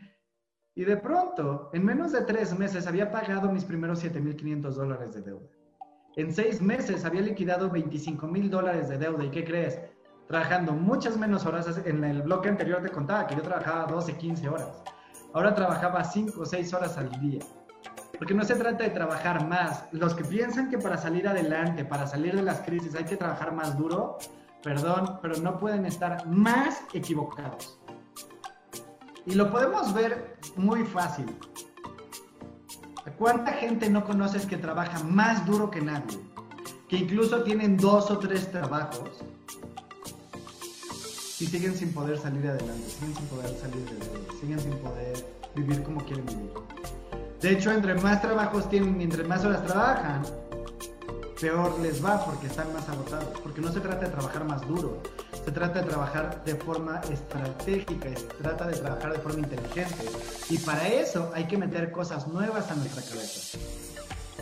[0.79, 5.21] Y de pronto, en menos de tres meses, había pagado mis primeros 7.500 dólares de
[5.21, 5.49] deuda.
[6.15, 9.25] En seis meses había liquidado 25 mil dólares de deuda.
[9.25, 9.77] ¿Y qué crees?
[10.29, 11.81] Trabajando muchas menos horas.
[11.83, 14.81] En el bloque anterior te contaba que yo trabajaba 12, 15 horas.
[15.33, 17.41] Ahora trabajaba 5 o 6 horas al día.
[18.17, 19.83] Porque no se trata de trabajar más.
[19.91, 23.53] Los que piensan que para salir adelante, para salir de las crisis hay que trabajar
[23.53, 24.17] más duro,
[24.63, 27.78] perdón, pero no pueden estar más equivocados.
[29.29, 31.27] Y lo podemos ver muy fácil.
[33.19, 36.17] ¿Cuánta gente no conoces que trabaja más duro que nadie?
[36.87, 39.23] Que incluso tienen dos o tres trabajos
[41.39, 45.25] y siguen sin poder salir adelante, siguen sin poder salir de deuda, siguen sin poder
[45.55, 46.51] vivir como quieren vivir.
[47.39, 50.23] De hecho, entre más trabajos tienen y entre más horas trabajan,
[51.39, 53.39] peor les va porque están más agotados.
[53.41, 55.03] Porque no se trata de trabajar más duro,
[55.45, 60.05] se trata de trabajar de forma estratégica, se trata de trabajar de forma inteligente.
[60.49, 63.57] Y para eso hay que meter cosas nuevas a nuestra cabeza.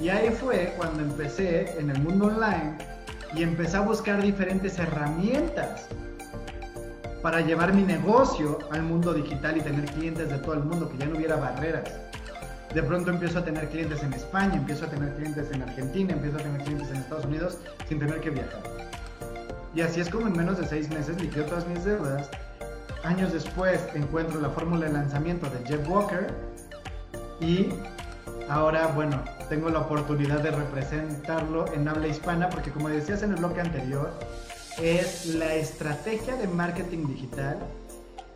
[0.02, 2.78] Y ahí fue cuando empecé en el mundo online
[3.36, 5.88] y empecé a buscar diferentes herramientas
[7.22, 10.98] para llevar mi negocio al mundo digital y tener clientes de todo el mundo, que
[10.98, 11.90] ya no hubiera barreras
[12.74, 16.38] de pronto empiezo a tener clientes en España, empiezo a tener clientes en Argentina, empiezo
[16.38, 17.58] a tener clientes en Estados Unidos
[17.88, 18.87] sin tener que viajar.
[19.74, 22.30] Y así es como en menos de seis meses liquidé todas mis deudas.
[23.04, 26.34] Años después encuentro la fórmula de lanzamiento de Jeff Walker
[27.40, 27.70] y
[28.50, 33.38] ahora, bueno, tengo la oportunidad de representarlo en habla hispana porque como decías en el
[33.38, 34.12] bloque anterior,
[34.82, 37.58] es la estrategia de marketing digital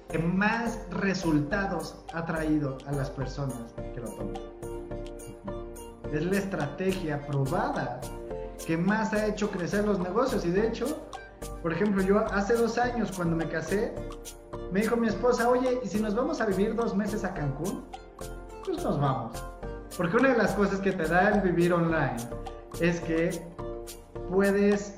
[0.10, 4.42] que más resultados ha traído a las personas que lo toman.
[6.12, 8.02] Es la estrategia probada
[8.66, 10.46] que más ha hecho crecer los negocios.
[10.46, 11.08] Y de hecho,
[11.62, 13.94] por ejemplo, yo hace dos años cuando me casé,
[14.72, 17.84] me dijo mi esposa, oye, ¿y si nos vamos a vivir dos meses a Cancún?
[18.66, 19.44] Pues nos vamos.
[19.98, 22.18] Porque una de las cosas que te da el vivir online
[22.80, 23.44] es que
[24.30, 24.96] puedes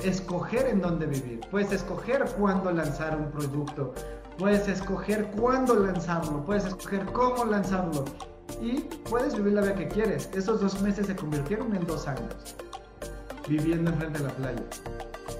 [0.00, 3.94] escoger en dónde vivir, puedes escoger cuándo lanzar un producto,
[4.38, 8.04] puedes escoger cuándo lanzarlo, puedes escoger cómo lanzarlo
[8.60, 10.28] y puedes vivir la vida que quieres.
[10.34, 12.34] Esos dos meses se convirtieron en dos años
[13.48, 14.62] viviendo enfrente de la playa.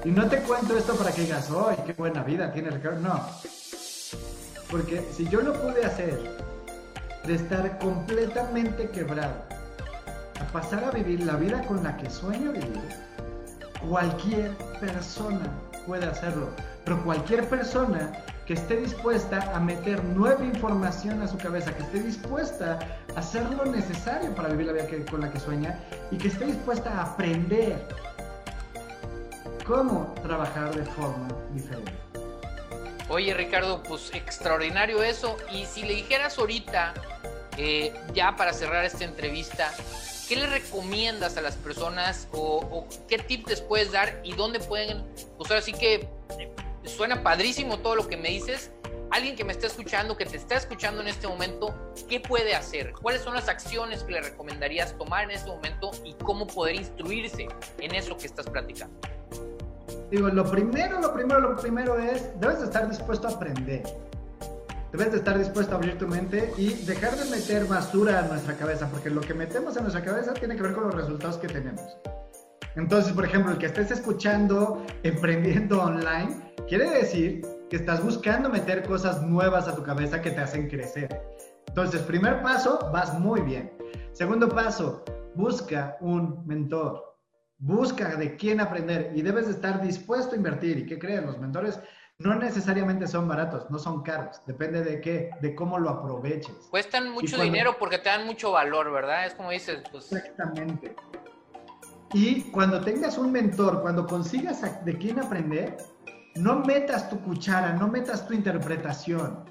[0.04, 3.00] Y no te cuento esto para que digas, ¡ay, qué buena vida tiene Ricardo!
[3.00, 3.26] No.
[4.70, 6.20] Porque si yo lo pude hacer
[7.26, 9.34] de estar completamente quebrado
[10.38, 12.82] a pasar a vivir la vida con la que sueño vivir,
[13.88, 15.48] cualquier persona
[15.86, 16.48] puede hacerlo.
[16.84, 18.12] Pero cualquier persona
[18.44, 22.78] que esté dispuesta a meter nueva información a su cabeza, que esté dispuesta
[23.16, 25.78] a hacer lo necesario para vivir la vida con la que sueña
[26.10, 27.88] y que esté dispuesta a aprender
[29.64, 31.92] cómo trabajar de forma diferente.
[33.08, 35.36] Oye Ricardo, pues extraordinario eso.
[35.52, 36.94] Y si le dijeras ahorita,
[37.56, 39.72] eh, ya para cerrar esta entrevista,
[40.28, 45.04] ¿qué le recomiendas a las personas o, qué tips les puedes dar y dónde pueden,
[45.36, 46.52] pues ahora sí que eh,
[46.84, 48.70] suena padrísimo todo lo que me dices.
[49.10, 51.72] Alguien que me está escuchando, que te está escuchando en este momento,
[52.08, 52.92] ¿qué puede hacer?
[53.00, 57.46] ¿Cuáles son las acciones que le recomendarías tomar en este momento y cómo poder instruirse
[57.78, 58.98] en eso que estás platicando?
[60.14, 63.82] Digo, lo primero, lo primero, lo primero es, debes de estar dispuesto a aprender.
[64.92, 68.56] Debes de estar dispuesto a abrir tu mente y dejar de meter basura a nuestra
[68.56, 71.48] cabeza, porque lo que metemos en nuestra cabeza tiene que ver con los resultados que
[71.48, 71.82] tenemos.
[72.76, 78.84] Entonces, por ejemplo, el que estés escuchando emprendiendo online, quiere decir que estás buscando meter
[78.84, 81.08] cosas nuevas a tu cabeza que te hacen crecer.
[81.66, 83.72] Entonces, primer paso, vas muy bien.
[84.12, 87.13] Segundo paso, busca un mentor
[87.58, 90.78] busca de quién aprender y debes de estar dispuesto a invertir.
[90.78, 91.26] ¿Y qué creen?
[91.26, 91.80] Los mentores
[92.18, 96.54] no necesariamente son baratos, no son caros, depende de qué, de cómo lo aproveches.
[96.70, 99.26] Cuestan mucho dinero porque te dan mucho valor, ¿verdad?
[99.26, 100.12] Es como dices, pues...
[100.12, 100.94] Exactamente.
[102.12, 105.76] Y cuando tengas un mentor, cuando consigas de quién aprender,
[106.36, 109.44] no metas tu cuchara, no metas tu interpretación.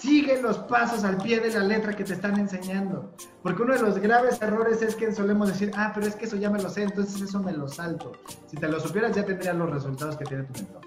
[0.00, 3.12] Sigue los pasos al pie de la letra que te están enseñando.
[3.42, 6.36] Porque uno de los graves errores es que solemos decir, ah, pero es que eso
[6.36, 8.12] ya me lo sé, entonces eso me lo salto.
[8.46, 10.82] Si te lo supieras, ya tendrías los resultados que tiene tu mentor.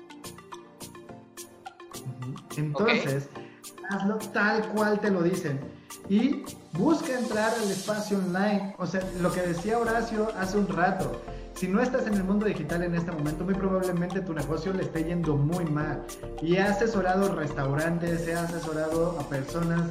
[2.57, 3.29] Entonces,
[3.89, 5.59] hazlo tal cual te lo dicen.
[6.09, 6.43] Y
[6.73, 8.75] busca entrar al espacio online.
[8.77, 11.21] O sea, lo que decía Horacio hace un rato
[11.61, 14.81] si no estás en el mundo digital en este momento, muy probablemente tu negocio le
[14.81, 16.01] esté yendo muy mal.
[16.41, 19.81] Y he asesorado restaurantes, he asesorado a personas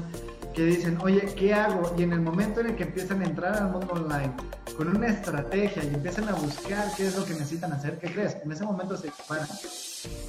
[0.52, 1.94] que dicen, oye, ¿qué hago?
[1.96, 4.32] Y en el momento en el que empiezan a entrar al mundo online
[4.76, 8.36] con una estrategia y empiezan a buscar qué es lo que necesitan hacer, ¿qué crees?
[8.44, 9.46] En ese momento se disparan.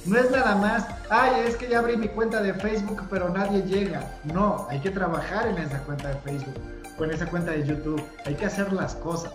[0.06, 3.62] No es nada más, ay, es que ya abrí mi cuenta de Facebook, pero nadie
[3.64, 4.12] llega.
[4.32, 6.60] No, hay que trabajar en esa cuenta de Facebook
[6.96, 8.00] o en esa cuenta de YouTube.
[8.26, 9.32] Hay que hacer las cosas.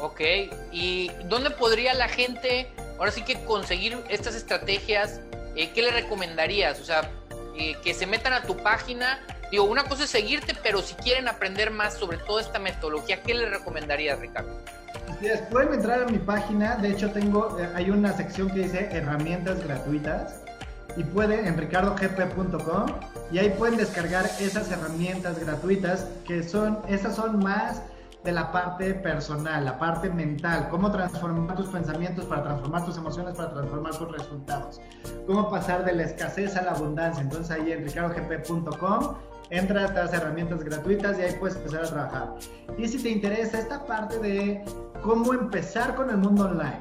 [0.00, 0.20] Ok,
[0.72, 5.20] ¿y dónde podría la gente ahora sí que conseguir estas estrategias?
[5.56, 6.80] Eh, ¿Qué le recomendarías?
[6.80, 7.10] O sea,
[7.56, 9.20] eh, que se metan a tu página.
[9.50, 13.34] Digo, una cosa es seguirte, pero si quieren aprender más sobre toda esta metodología, ¿qué
[13.34, 14.50] le recomendarías, Ricardo?
[15.50, 19.62] pueden entrar a mi página, de hecho tengo, eh, hay una sección que dice herramientas
[19.62, 20.40] gratuitas
[20.96, 22.86] y pueden en ricardogp.com
[23.30, 27.82] y ahí pueden descargar esas herramientas gratuitas que son, esas son más
[28.24, 33.34] de la parte personal, la parte mental, cómo transformar tus pensamientos para transformar tus emociones,
[33.34, 34.80] para transformar tus resultados,
[35.26, 37.22] cómo pasar de la escasez a la abundancia.
[37.22, 39.14] Entonces ahí en ricardogp.com
[39.50, 42.34] entra a estas herramientas gratuitas y ahí puedes empezar a trabajar.
[42.76, 44.64] Y si te interesa esta parte de
[45.02, 46.80] cómo empezar con el mundo online,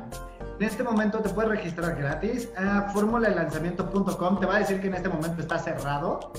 [0.60, 4.40] en este momento te puedes registrar gratis a formuladelanzamiento.com.
[4.40, 6.34] Te va a decir que en este momento está cerrado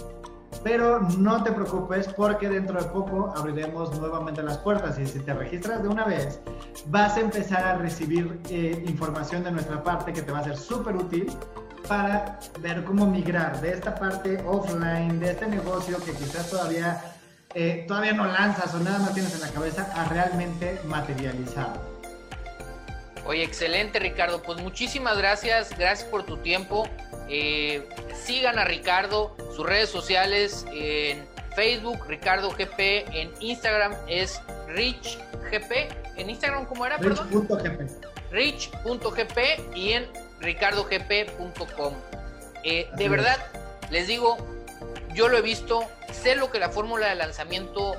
[0.62, 5.32] pero no te preocupes porque dentro de poco abriremos nuevamente las puertas y si te
[5.32, 6.40] registras de una vez
[6.86, 10.56] vas a empezar a recibir eh, información de nuestra parte que te va a ser
[10.56, 11.30] súper útil
[11.88, 17.02] para ver cómo migrar de esta parte offline, de este negocio que quizás todavía,
[17.54, 21.99] eh, todavía no lanzas o nada más tienes en la cabeza a realmente materializado.
[23.26, 26.88] Oye, excelente Ricardo, pues muchísimas gracias, gracias por tu tiempo.
[27.28, 32.80] Eh, sigan a Ricardo, sus redes sociales en Facebook, Ricardo GP,
[33.12, 35.72] en Instagram es RichGP.
[36.16, 36.96] ¿En Instagram cómo era?
[36.96, 37.88] Rich.gp.
[38.30, 39.38] Rich.gp
[39.74, 40.06] y en
[40.40, 41.94] ricardogp.com.
[42.64, 43.38] Eh, de verdad,
[43.90, 44.36] les digo,
[45.14, 47.96] yo lo he visto, sé lo que la fórmula de lanzamiento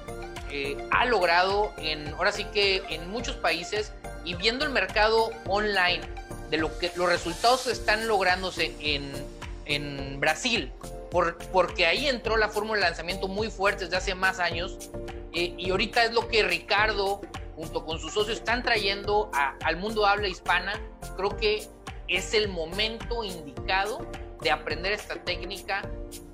[0.51, 3.93] eh, ha logrado en, ahora sí que en muchos países
[4.25, 6.01] y viendo el mercado online
[6.49, 10.71] de lo que los resultados están lográndose en, Brasil,
[11.09, 14.89] por, porque ahí entró la fórmula de lanzamiento muy fuerte desde hace más años.
[15.33, 17.21] eh, y ahorita es lo que Ricardo
[17.55, 19.31] junto con sus socios están trayendo
[19.63, 20.73] al mundo habla hispana.
[21.15, 21.67] Creo que
[22.07, 24.05] es el momento indicado
[24.41, 25.83] de aprender esta técnica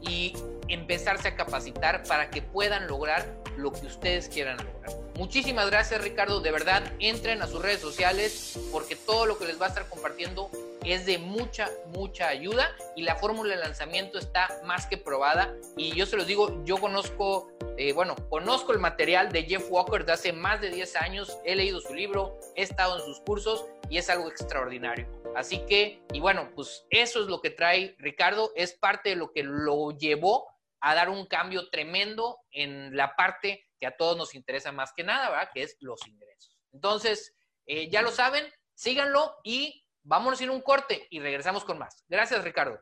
[0.01, 0.33] y
[0.69, 3.25] empezarse a capacitar para que puedan lograr
[3.57, 5.06] lo que ustedes quieran lograr.
[5.17, 9.59] Muchísimas gracias Ricardo, de verdad entren a sus redes sociales porque todo lo que les
[9.59, 10.51] va a estar compartiendo
[10.85, 15.55] es de mucha, mucha ayuda y la fórmula de lanzamiento está más que probada.
[15.75, 20.05] Y yo se los digo, yo conozco, eh, bueno, conozco el material de Jeff Walker
[20.05, 23.65] de hace más de 10 años, he leído su libro, he estado en sus cursos
[23.89, 25.07] y es algo extraordinario.
[25.35, 29.31] Así que, y bueno, pues eso es lo que trae Ricardo, es parte de lo
[29.31, 30.45] que lo llevó
[30.81, 35.03] a dar un cambio tremendo en la parte que a todos nos interesa más que
[35.03, 35.49] nada, ¿verdad?
[35.53, 36.57] Que es los ingresos.
[36.71, 42.03] Entonces, eh, ya lo saben, síganlo y vámonos ir un corte y regresamos con más.
[42.07, 42.79] Gracias, Ricardo.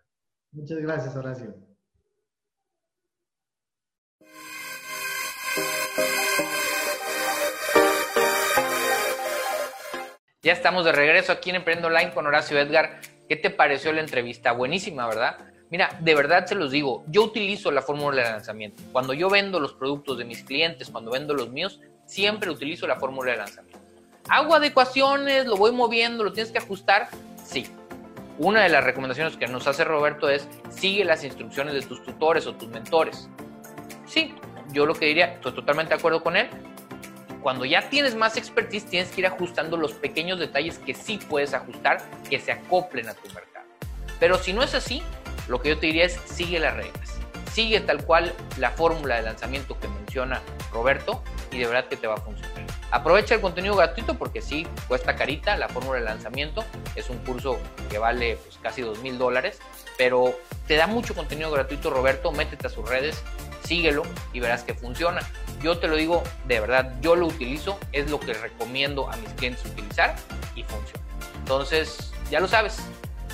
[0.51, 1.55] Muchas gracias, Horacio.
[10.41, 13.01] Ya estamos de regreso aquí en Emprendo Online con Horacio Edgar.
[13.27, 14.51] ¿Qué te pareció la entrevista?
[14.51, 15.54] Buenísima, ¿verdad?
[15.71, 18.83] Mira, de verdad se los digo, yo utilizo la fórmula de lanzamiento.
[18.91, 22.97] Cuando yo vendo los productos de mis clientes, cuando vendo los míos, siempre utilizo la
[22.97, 23.79] fórmula de lanzamiento.
[24.29, 25.45] ¿Hago adecuaciones?
[25.45, 26.23] ¿Lo voy moviendo?
[26.23, 27.09] ¿Lo tienes que ajustar?
[27.43, 27.67] Sí.
[28.37, 32.45] Una de las recomendaciones que nos hace Roberto es sigue las instrucciones de tus tutores
[32.47, 33.29] o tus mentores.
[34.05, 34.35] Sí,
[34.71, 36.47] yo lo que diría, estoy totalmente de acuerdo con él.
[37.41, 41.53] Cuando ya tienes más expertise, tienes que ir ajustando los pequeños detalles que sí puedes
[41.53, 43.65] ajustar, que se acoplen a tu mercado.
[44.19, 45.03] Pero si no es así,
[45.47, 47.19] lo que yo te diría es sigue las reglas.
[47.51, 50.41] Sigue tal cual la fórmula de lanzamiento que menciona
[50.73, 52.65] Roberto y de verdad que te va a funcionar.
[52.91, 56.63] Aprovecha el contenido gratuito porque sí, cuesta carita la fórmula de lanzamiento.
[56.95, 59.59] Es un curso que vale pues, casi dos mil dólares,
[59.97, 60.35] pero
[60.67, 62.31] te da mucho contenido gratuito, Roberto.
[62.31, 63.23] Métete a sus redes,
[63.65, 65.21] síguelo y verás que funciona.
[65.61, 69.29] Yo te lo digo de verdad, yo lo utilizo, es lo que recomiendo a mis
[69.31, 70.15] clientes utilizar
[70.55, 71.03] y funciona.
[71.39, 72.79] Entonces, ya lo sabes,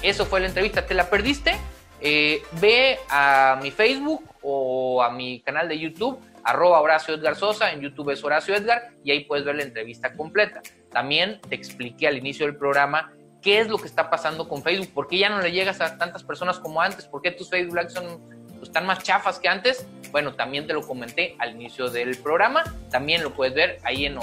[0.01, 0.85] eso fue la entrevista.
[0.85, 1.55] ¿Te la perdiste?
[2.01, 7.71] Eh, ve a mi Facebook o a mi canal de YouTube, arroba Horacio Edgar Sosa,
[7.71, 10.61] en YouTube es Horacio Edgar, y ahí puedes ver la entrevista completa.
[10.91, 14.93] También te expliqué al inicio del programa qué es lo que está pasando con Facebook,
[14.93, 17.75] por qué ya no le llegas a tantas personas como antes, por qué tus Facebook
[17.75, 18.19] Likes son,
[18.61, 19.85] están más chafas que antes.
[20.11, 24.17] Bueno, también te lo comenté al inicio del programa, también lo puedes ver ahí en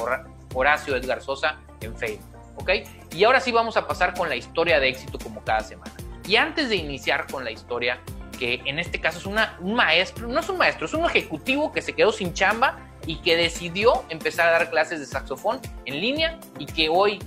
[0.54, 2.26] Horacio Edgar Sosa en Facebook.
[2.56, 2.70] ¿Ok?
[3.14, 5.92] Y ahora sí vamos a pasar con la historia de éxito como cada semana.
[6.28, 8.00] Y antes de iniciar con la historia,
[8.38, 11.80] que en este caso es un maestro, no es un maestro, es un ejecutivo que
[11.80, 16.38] se quedó sin chamba y que decidió empezar a dar clases de saxofón en línea
[16.58, 17.18] y que hoy,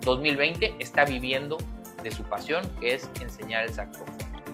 [0.00, 1.56] 2020, está viviendo
[2.02, 4.08] de su pasión, que es enseñar el saxofón.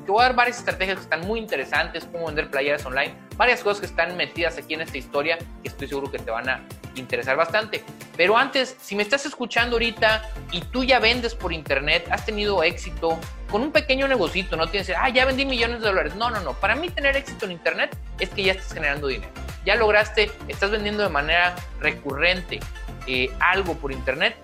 [0.04, 3.62] Te voy a dar varias estrategias que están muy interesantes, cómo vender playeras online, varias
[3.62, 6.62] cosas que están metidas aquí en esta historia que estoy seguro que te van a
[6.94, 7.84] interesar bastante.
[8.16, 12.62] Pero antes, si me estás escuchando ahorita y tú ya vendes por internet, has tenido
[12.62, 13.18] éxito
[13.50, 16.14] con un pequeño negocito, no tienes, ah, ya vendí millones de dólares.
[16.14, 16.54] No, no, no.
[16.54, 19.30] Para mí tener éxito en internet es que ya estás generando dinero.
[19.64, 22.60] Ya lograste, estás vendiendo de manera recurrente
[23.06, 24.36] eh, algo por internet.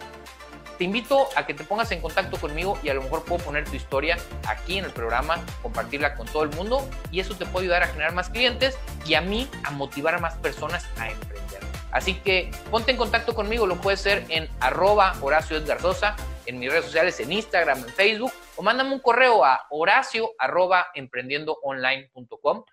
[0.78, 3.64] Te invito a que te pongas en contacto conmigo y a lo mejor puedo poner
[3.64, 4.16] tu historia
[4.48, 7.88] aquí en el programa, compartirla con todo el mundo y eso te puede ayudar a
[7.88, 11.49] generar más clientes y a mí a motivar a más personas a emprender.
[11.92, 16.16] Así que ponte en contacto conmigo, lo puedes hacer en arroba Horacio Edgardosa,
[16.46, 20.88] en mis redes sociales, en Instagram, en Facebook, o mándame un correo a horacio arroba
[20.94, 22.64] emprendiondoonline.com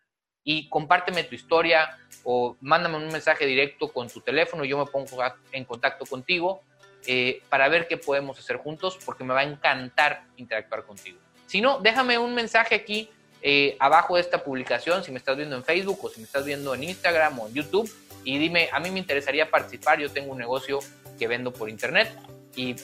[0.43, 5.21] y compárteme tu historia o mándame un mensaje directo con tu teléfono, yo me pongo
[5.51, 6.61] en contacto contigo
[7.05, 11.19] eh, para ver qué podemos hacer juntos, porque me va a encantar interactuar contigo.
[11.45, 13.09] Si no, déjame un mensaje aquí
[13.41, 16.43] eh, abajo de esta publicación, si me estás viendo en Facebook o si me estás
[16.43, 17.89] viendo en Instagram o en YouTube,
[18.23, 20.79] y dime, a mí me interesaría participar, yo tengo un negocio
[21.17, 22.11] que vendo por internet
[22.55, 22.75] y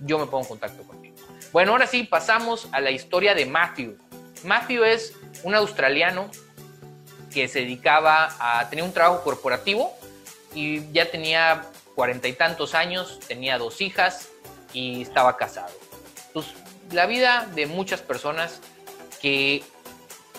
[0.00, 1.16] yo me pongo en contacto contigo.
[1.52, 3.96] Bueno, ahora sí, pasamos a la historia de Matthew.
[4.44, 6.30] Matthew es un australiano
[7.32, 9.92] que se dedicaba a tener un trabajo corporativo
[10.54, 14.28] y ya tenía cuarenta y tantos años, tenía dos hijas
[14.72, 15.72] y estaba casado.
[16.32, 16.46] Pues
[16.92, 18.60] la vida de muchas personas
[19.20, 19.64] que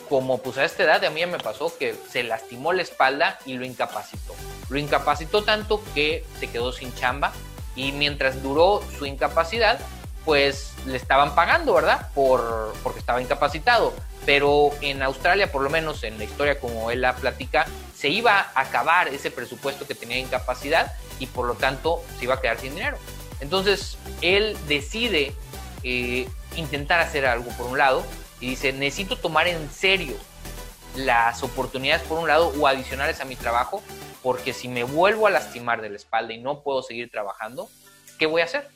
[0.10, 3.54] como pues a esta edad a mí me pasó que se lastimó la espalda y
[3.54, 4.36] lo incapacitó.
[4.70, 7.32] Lo incapacitó tanto que se quedó sin chamba
[7.76, 9.80] y mientras duró su incapacidad,
[10.24, 12.10] pues le estaban pagando, ¿verdad?
[12.14, 13.94] Por, porque estaba incapacitado.
[14.26, 18.40] Pero en Australia, por lo menos en la historia como él la platica, se iba
[18.40, 22.60] a acabar ese presupuesto que tenía incapacidad y por lo tanto se iba a quedar
[22.60, 22.98] sin dinero.
[23.40, 25.34] Entonces él decide
[25.84, 28.04] eh, intentar hacer algo por un lado
[28.40, 30.16] y dice, necesito tomar en serio
[30.96, 33.84] las oportunidades por un lado o adicionales a mi trabajo
[34.26, 37.70] porque si me vuelvo a lastimar de la espalda y no puedo seguir trabajando,
[38.18, 38.68] ¿qué voy a hacer?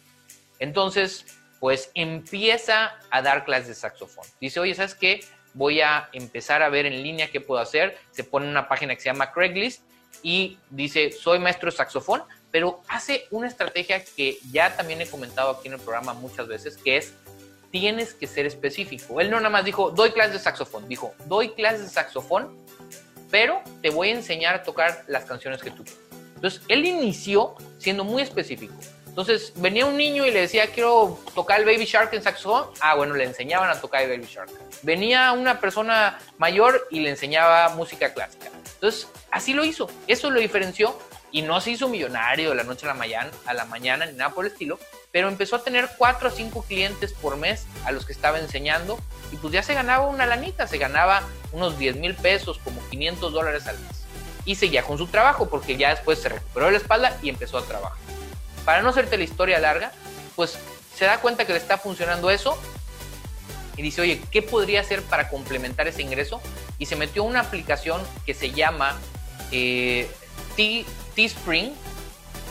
[0.60, 1.26] Entonces,
[1.60, 4.26] pues empieza a dar clases de saxofón.
[4.40, 5.22] Dice, oye, ¿sabes qué?
[5.54, 7.98] Voy a empezar a ver en línea qué puedo hacer.
[8.12, 9.82] Se pone una página que se llama Craigslist
[10.22, 15.52] y dice, soy maestro de saxofón, pero hace una estrategia que ya también he comentado
[15.52, 17.14] aquí en el programa muchas veces, que es,
[17.72, 19.22] tienes que ser específico.
[19.22, 22.56] Él no nada más dijo, doy clases de saxofón, dijo, doy clases de saxofón,
[23.30, 26.02] pero te voy a enseñar a tocar las canciones que tú quieres.
[26.36, 28.74] Entonces, él inició siendo muy específico.
[29.08, 32.68] Entonces, venía un niño y le decía, quiero tocar el Baby Shark en saxofón.
[32.80, 34.50] Ah, bueno, le enseñaban a tocar el Baby Shark.
[34.82, 38.50] Venía una persona mayor y le enseñaba música clásica.
[38.76, 39.90] Entonces, así lo hizo.
[40.08, 40.98] Eso lo diferenció
[41.32, 44.14] y no se hizo millonario de la noche a la mañana, a la mañana ni
[44.14, 44.80] nada por el estilo,
[45.12, 49.00] pero empezó a tener cuatro o cinco clientes por mes a los que estaba enseñando
[49.32, 53.34] y pues ya se ganaba una lanita, se ganaba unos 10 mil pesos, como 500
[53.34, 54.04] dólares al mes.
[54.46, 57.64] Y seguía con su trabajo porque ya después se recuperó la espalda y empezó a
[57.64, 57.98] trabajar.
[58.66, 59.92] Para no hacerte la historia larga,
[60.36, 60.58] pues
[60.96, 62.58] se da cuenta que le está funcionando eso
[63.80, 66.42] y dice, oye, ¿qué podría hacer para complementar ese ingreso?
[66.78, 68.98] Y se metió una aplicación que se llama
[69.52, 70.10] eh,
[71.16, 71.74] Teespring,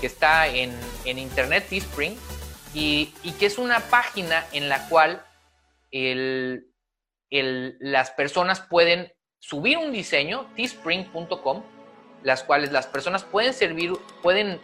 [0.01, 0.73] que está en,
[1.05, 2.17] internet, Teespring,
[2.75, 3.07] y,
[3.39, 5.25] que es una página en la cual
[7.81, 11.63] las personas pueden subir un diseño, teespring.com,
[12.23, 13.93] las cuales las personas pueden servir,
[14.23, 14.61] pueden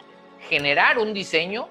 [0.49, 1.69] generar un diseño,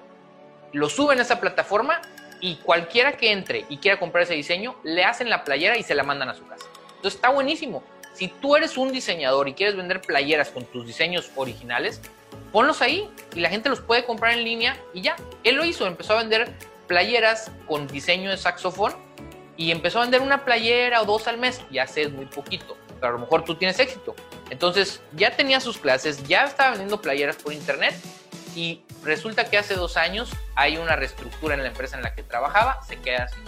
[0.72, 2.00] lo suben a esa plataforma
[2.40, 5.94] y cualquiera que entre y quiera comprar ese diseño, le hacen la playera y se
[5.94, 6.66] la mandan a su casa.
[6.96, 7.82] Entonces está buenísimo.
[8.14, 12.00] Si tú eres un diseñador y quieres vender playeras con tus diseños originales,
[12.54, 15.16] ponlos ahí y la gente los puede comprar en línea y ya.
[15.42, 16.54] Él lo hizo, empezó a vender
[16.86, 18.94] playeras con diseño de saxofón
[19.56, 21.62] y empezó a vender una playera o dos al mes.
[21.72, 24.14] Ya sé, es muy poquito, pero a lo mejor tú tienes éxito.
[24.50, 27.92] Entonces ya tenía sus clases, ya estaba vendiendo playeras por internet
[28.54, 32.22] y resulta que hace dos años hay una reestructura en la empresa en la que
[32.22, 33.42] trabajaba, se queda sin.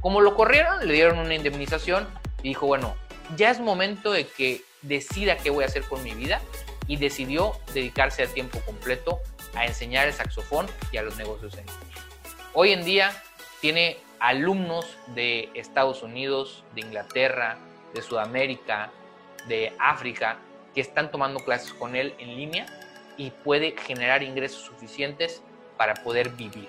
[0.00, 2.08] Como lo corrieron, le dieron una indemnización
[2.42, 2.96] y dijo, bueno,
[3.36, 6.40] ya es momento de que decida qué voy a hacer con mi vida
[6.88, 9.20] y decidió dedicarse a tiempo completo
[9.54, 11.66] a enseñar el saxofón y a los negocios en
[12.54, 13.12] Hoy en día
[13.60, 17.58] tiene alumnos de Estados Unidos, de Inglaterra,
[17.94, 18.90] de Sudamérica,
[19.46, 20.38] de África,
[20.74, 22.66] que están tomando clases con él en línea
[23.16, 25.42] y puede generar ingresos suficientes
[25.76, 26.68] para poder vivir.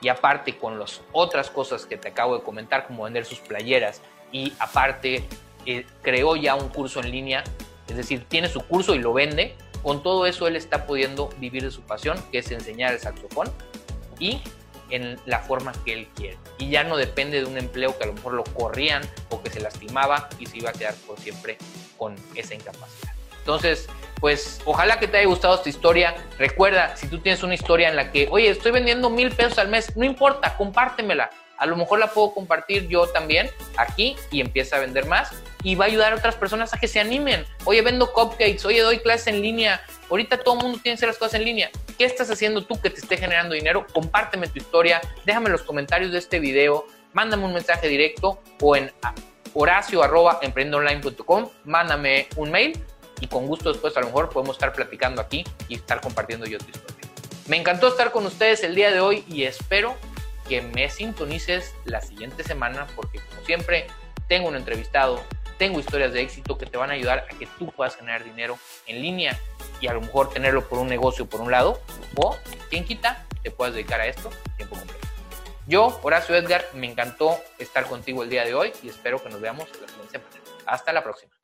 [0.00, 4.02] Y aparte con las otras cosas que te acabo de comentar, como vender sus playeras,
[4.30, 5.24] y aparte
[5.64, 7.44] eh, creó ya un curso en línea,
[7.96, 11.62] es decir, tiene su curso y lo vende, con todo eso él está pudiendo vivir
[11.62, 13.50] de su pasión, que es enseñar el saxofón,
[14.18, 14.42] y
[14.90, 16.36] en la forma que él quiere.
[16.58, 19.48] Y ya no depende de un empleo que a lo mejor lo corrían o que
[19.48, 21.56] se lastimaba y se iba a quedar por siempre
[21.96, 23.12] con esa incapacidad.
[23.38, 23.88] Entonces,
[24.20, 26.14] pues ojalá que te haya gustado esta historia.
[26.38, 29.68] Recuerda, si tú tienes una historia en la que, oye, estoy vendiendo mil pesos al
[29.68, 31.30] mes, no importa, compártemela.
[31.56, 35.32] A lo mejor la puedo compartir yo también aquí y empieza a vender más
[35.66, 37.44] y va a ayudar a otras personas a que se animen.
[37.64, 39.82] Oye, vendo cupcakes, oye, doy clases en línea.
[40.08, 41.70] Ahorita todo el mundo tiene que hacer las cosas en línea.
[41.98, 43.84] ¿Qué estás haciendo tú que te esté generando dinero?
[43.92, 48.76] Compárteme tu historia, déjame en los comentarios de este video, mándame un mensaje directo o
[48.76, 48.92] en
[49.54, 52.80] horacio.emprendonline.com, mándame un mail
[53.20, 56.58] y con gusto después a lo mejor podemos estar platicando aquí y estar compartiendo yo
[56.58, 57.10] tu historia.
[57.48, 59.96] Me encantó estar con ustedes el día de hoy y espero
[60.48, 63.88] que me sintonices la siguiente semana porque como siempre
[64.28, 65.20] tengo un entrevistado,
[65.58, 68.58] tengo historias de éxito que te van a ayudar a que tú puedas generar dinero
[68.86, 69.38] en línea
[69.80, 71.80] y a lo mejor tenerlo por un negocio por un lado
[72.16, 72.36] o
[72.70, 75.06] quien quita te puedas dedicar a esto tiempo completo.
[75.66, 79.40] Yo, Horacio Edgar, me encantó estar contigo el día de hoy y espero que nos
[79.40, 80.30] veamos la siguiente semana.
[80.64, 81.35] Hasta la próxima.